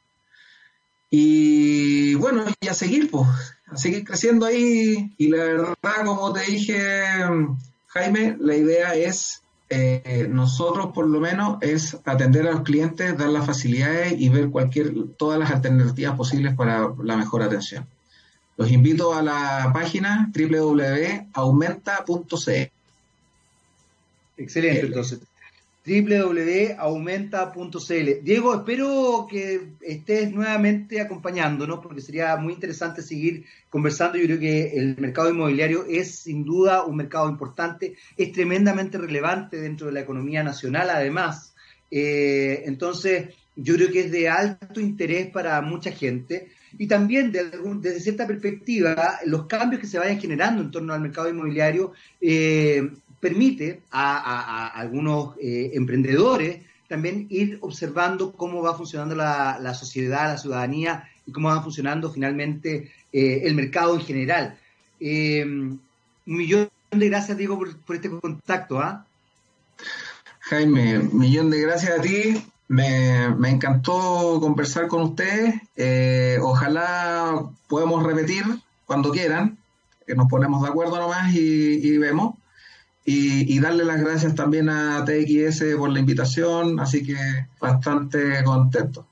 [1.09, 3.27] Y bueno, y a seguir, pues,
[3.67, 5.13] a seguir creciendo ahí.
[5.17, 7.03] Y la verdad, como te dije,
[7.87, 13.29] Jaime, la idea es eh, nosotros por lo menos es atender a los clientes, dar
[13.29, 17.87] las facilidades y ver cualquier, todas las alternativas posibles para la mejor atención.
[18.55, 22.72] Los invito a la página www.aumenta.cl.
[24.37, 25.19] Excelente, entonces
[25.85, 28.23] www.aumenta.cl.
[28.23, 34.17] Diego, espero que estés nuevamente acompañándonos porque sería muy interesante seguir conversando.
[34.17, 39.59] Yo creo que el mercado inmobiliario es sin duda un mercado importante, es tremendamente relevante
[39.59, 41.53] dentro de la economía nacional además.
[41.91, 47.99] Eh, entonces, yo creo que es de alto interés para mucha gente y también desde
[47.99, 52.89] cierta perspectiva los cambios que se vayan generando en torno al mercado inmobiliario eh,
[53.23, 56.59] permite a, algunos eh, emprendedores
[56.89, 62.91] también ir observando cómo va funcionando la, sociedad, la ciudadanía y cómo va funcionando finalmente
[63.13, 64.57] eh, el mercado en general.
[64.99, 65.79] Eh, un
[66.25, 68.81] millón de gracias, Diego, por, este contacto.
[68.81, 69.05] ¿ah?
[70.41, 72.43] Jaime, un millón de gracias a ti.
[72.67, 75.55] Me, encantó conversar con ustedes.
[76.41, 78.43] ojalá podamos repetir
[78.85, 79.57] cuando quieran.
[80.05, 82.35] que Nos ponemos de acuerdo nomás y vemos.
[83.05, 87.15] Y, darle las gracias también a TXS por la invitación, así que
[87.59, 89.05] bastante contento.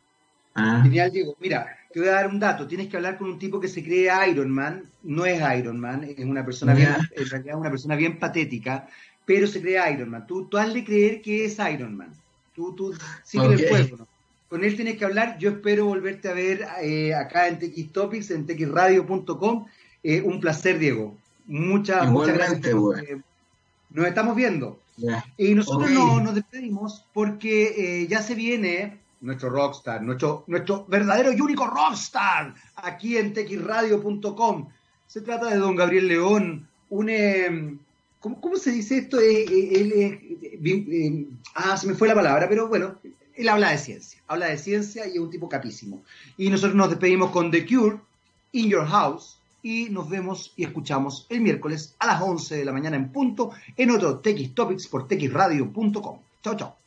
[0.55, 0.79] Ah.
[0.81, 1.35] Genial, Diego.
[1.41, 2.67] Mira, te voy a dar un dato.
[2.67, 4.85] Tienes que hablar con un tipo que se cree Iron Man.
[5.03, 8.87] No es Iron Man, es una persona bien, en realidad una persona bien patética,
[9.25, 10.25] pero se cree Iron Man.
[10.25, 12.13] Tú, tú hazle creer que es Iron Man.
[12.55, 14.07] Tú, tú sigue el juego, ¿no?
[14.47, 15.37] Con él tienes que hablar.
[15.37, 19.65] Yo espero volverte a ver eh, acá en TX Topics, en txradio.com.
[20.03, 21.17] Eh, un placer, Diego.
[21.45, 22.75] Muchas, muchas gracias.
[23.93, 24.79] Nos estamos viendo.
[25.37, 31.31] Y nosotros no, nos despedimos porque eh, ya se viene nuestro rockstar, nuestro, nuestro verdadero
[31.31, 34.67] y único rockstar aquí en texradio.com.
[35.07, 37.09] Se trata de don Gabriel León, un...
[37.09, 37.79] Em,
[38.19, 39.19] ¿cómo, se dice esto?
[39.19, 40.19] Eh, eh,
[40.61, 42.95] él ah, se me fue la palabra, pero bueno,
[43.35, 46.03] él habla de ciencia, habla de ciencia y es un tipo capísimo.
[46.37, 47.99] Y nosotros nos despedimos con The Cure,
[48.51, 52.71] In Your House, y nos vemos y escuchamos el miércoles a las 11 de la
[52.71, 56.19] mañana en punto en otro TX Topics por texradio.com.
[56.41, 56.80] Chao, chao.